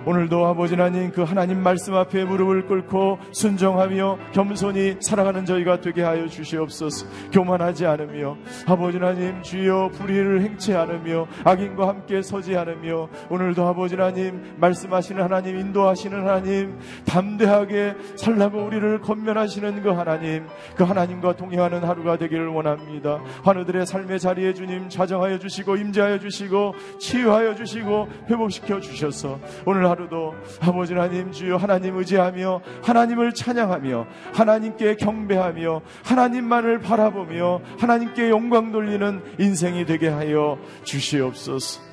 오늘도 0.06 0.46
아버지 0.46 0.76
하나님 0.76 1.10
그 1.10 1.24
하나님 1.24 1.62
말씀 1.62 1.94
앞에 1.94 2.24
무릎을 2.24 2.64
꿇고 2.64 3.18
순정하며 3.32 4.18
겸손히 4.32 4.96
살아가는 5.00 5.44
저희가 5.44 5.82
되게 5.82 6.00
하여 6.00 6.26
주시옵소서. 6.26 7.06
교만하지 7.30 7.84
않으며 7.84 8.38
아버지 8.64 8.96
하나님 8.96 9.42
주여 9.42 9.90
불의를 9.92 10.40
행치 10.40 10.72
않으며 10.72 11.26
악인과 11.44 11.86
함께 11.86 12.22
서지 12.22 12.56
않으며 12.56 13.10
오늘도 13.28 13.66
아버지 13.66 13.94
하나님 13.94 14.40
말씀하시는 14.56 15.22
하나님 15.22 15.58
인도하시는 15.58 16.18
하나님 16.18 16.78
담대하게 17.04 17.94
살 18.16 18.37
라고 18.38 18.64
우리를 18.64 19.00
건면하시는 19.00 19.82
그 19.82 19.88
하나님, 19.90 20.46
그 20.76 20.84
하나님과 20.84 21.36
동행하는 21.36 21.82
하루가 21.82 22.16
되기를 22.16 22.46
원합니다. 22.46 23.20
환우들의 23.42 23.84
삶의 23.84 24.20
자리에 24.20 24.54
주님 24.54 24.88
자정하여 24.88 25.38
주시고 25.40 25.76
임재하여 25.76 26.20
주시고 26.20 26.74
치유하여 27.00 27.56
주시고 27.56 28.08
회복시켜 28.30 28.80
주셔서 28.80 29.40
오늘 29.66 29.88
하루도 29.88 30.34
아버지 30.60 30.94
하나님 30.94 31.32
주여 31.32 31.56
하나님 31.56 31.96
의지하며 31.96 32.60
하나님을 32.82 33.34
찬양하며 33.34 34.06
하나님께 34.34 34.94
경배하며 34.96 35.82
하나님만을 36.04 36.78
바라보며 36.78 37.60
하나님께 37.78 38.30
영광 38.30 38.70
돌리는 38.70 39.20
인생이 39.38 39.84
되게 39.84 40.08
하여 40.08 40.58
주시옵소서. 40.84 41.87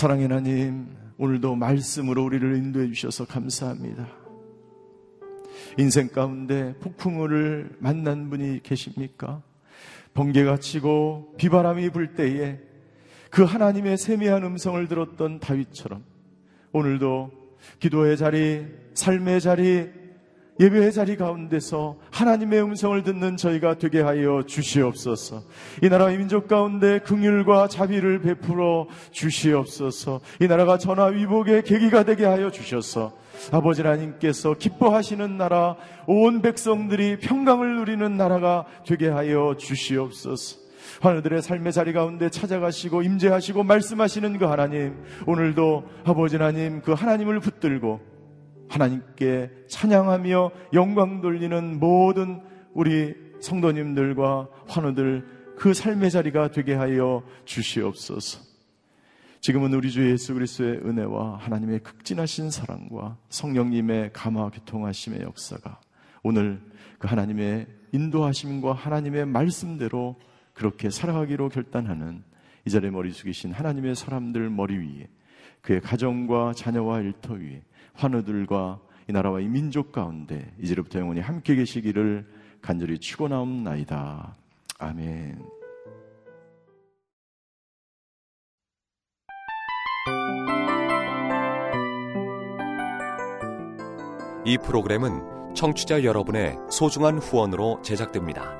사랑의 0.00 0.28
하나님, 0.28 0.86
오늘도 1.18 1.56
말씀으로 1.56 2.24
우리를 2.24 2.56
인도해 2.56 2.90
주셔서 2.90 3.26
감사합니다. 3.26 4.08
인생 5.76 6.08
가운데 6.08 6.74
폭풍우를 6.80 7.76
만난 7.80 8.30
분이 8.30 8.62
계십니까? 8.62 9.42
번개가 10.14 10.56
치고 10.56 11.34
비바람이 11.36 11.90
불 11.90 12.14
때에 12.14 12.60
그 13.28 13.44
하나님의 13.44 13.98
세미한 13.98 14.42
음성을 14.42 14.88
들었던 14.88 15.38
다윗처럼 15.38 16.02
오늘도 16.72 17.30
기도의 17.80 18.16
자리, 18.16 18.64
삶의 18.94 19.42
자리, 19.42 19.90
예배의 20.60 20.92
자리 20.92 21.16
가운데서 21.16 21.96
하나님의 22.10 22.62
음성을 22.62 23.02
듣는 23.02 23.38
저희가 23.38 23.78
되게 23.78 24.02
하여 24.02 24.42
주시옵소서. 24.46 25.42
이 25.82 25.88
나라의 25.88 26.18
민족 26.18 26.48
가운데 26.48 26.98
긍휼과 26.98 27.68
자비를 27.68 28.20
베풀어 28.20 28.86
주시옵소서. 29.10 30.20
이 30.38 30.46
나라가 30.46 30.76
전화 30.76 31.06
위복의 31.06 31.62
계기가 31.62 32.04
되게 32.04 32.26
하여 32.26 32.50
주셔서 32.50 33.14
아버지 33.52 33.80
하나님께서 33.80 34.52
기뻐하시는 34.52 35.38
나라, 35.38 35.76
온 36.06 36.42
백성들이 36.42 37.20
평강을 37.20 37.76
누리는 37.76 38.18
나라가 38.18 38.66
되게 38.86 39.08
하여 39.08 39.54
주시옵소서. 39.56 40.60
하늘들의 41.00 41.40
삶의 41.40 41.72
자리 41.72 41.94
가운데 41.94 42.28
찾아가시고 42.28 43.02
임재하시고 43.02 43.62
말씀하시는 43.62 44.36
그 44.36 44.44
하나님, 44.44 44.94
오늘도 45.26 45.84
아버지 46.04 46.36
하나님 46.36 46.82
그 46.82 46.92
하나님을 46.92 47.40
붙들고 47.40 48.19
하나님께 48.70 49.50
찬양하며 49.68 50.50
영광 50.72 51.20
돌리는 51.20 51.78
모든 51.78 52.40
우리 52.72 53.14
성도님들과 53.40 54.48
환우들 54.68 55.40
그 55.56 55.74
삶의 55.74 56.10
자리가 56.10 56.52
되게 56.52 56.74
하여 56.74 57.22
주시옵소서. 57.44 58.40
지금은 59.40 59.74
우리 59.74 59.90
주 59.90 60.08
예수 60.08 60.34
그리스도의 60.34 60.78
은혜와 60.84 61.38
하나님의 61.38 61.80
극진하신 61.80 62.50
사랑과 62.50 63.16
성령님의 63.28 64.10
감화 64.12 64.50
교통하심의 64.50 65.22
역사가 65.22 65.80
오늘 66.22 66.60
그 66.98 67.08
하나님의 67.08 67.66
인도하심과 67.92 68.72
하나님의 68.74 69.26
말씀대로 69.26 70.16
그렇게 70.52 70.90
살아가기로 70.90 71.48
결단하는 71.48 72.22
이 72.66 72.70
자리에 72.70 72.90
머리 72.90 73.10
숙이신 73.12 73.52
하나님의 73.52 73.96
사람들 73.96 74.50
머리 74.50 74.76
위에 74.76 75.08
그의 75.62 75.80
가정과 75.80 76.52
자녀와 76.54 77.00
일터 77.00 77.34
위에 77.34 77.62
환우들과 77.94 78.80
이 79.08 79.12
나라와 79.12 79.40
이 79.40 79.48
민족 79.48 79.92
가운데 79.92 80.52
이제부터 80.60 81.00
영원히 81.00 81.20
함께 81.20 81.54
계시기를 81.54 82.26
간절히 82.62 82.98
축원하옵나이다. 82.98 84.36
아멘. 84.78 85.42
이 94.44 94.58
프로그램은 94.58 95.54
청취자 95.54 96.04
여러분의 96.04 96.56
소중한 96.70 97.18
후원으로 97.18 97.82
제작됩니다. 97.82 98.59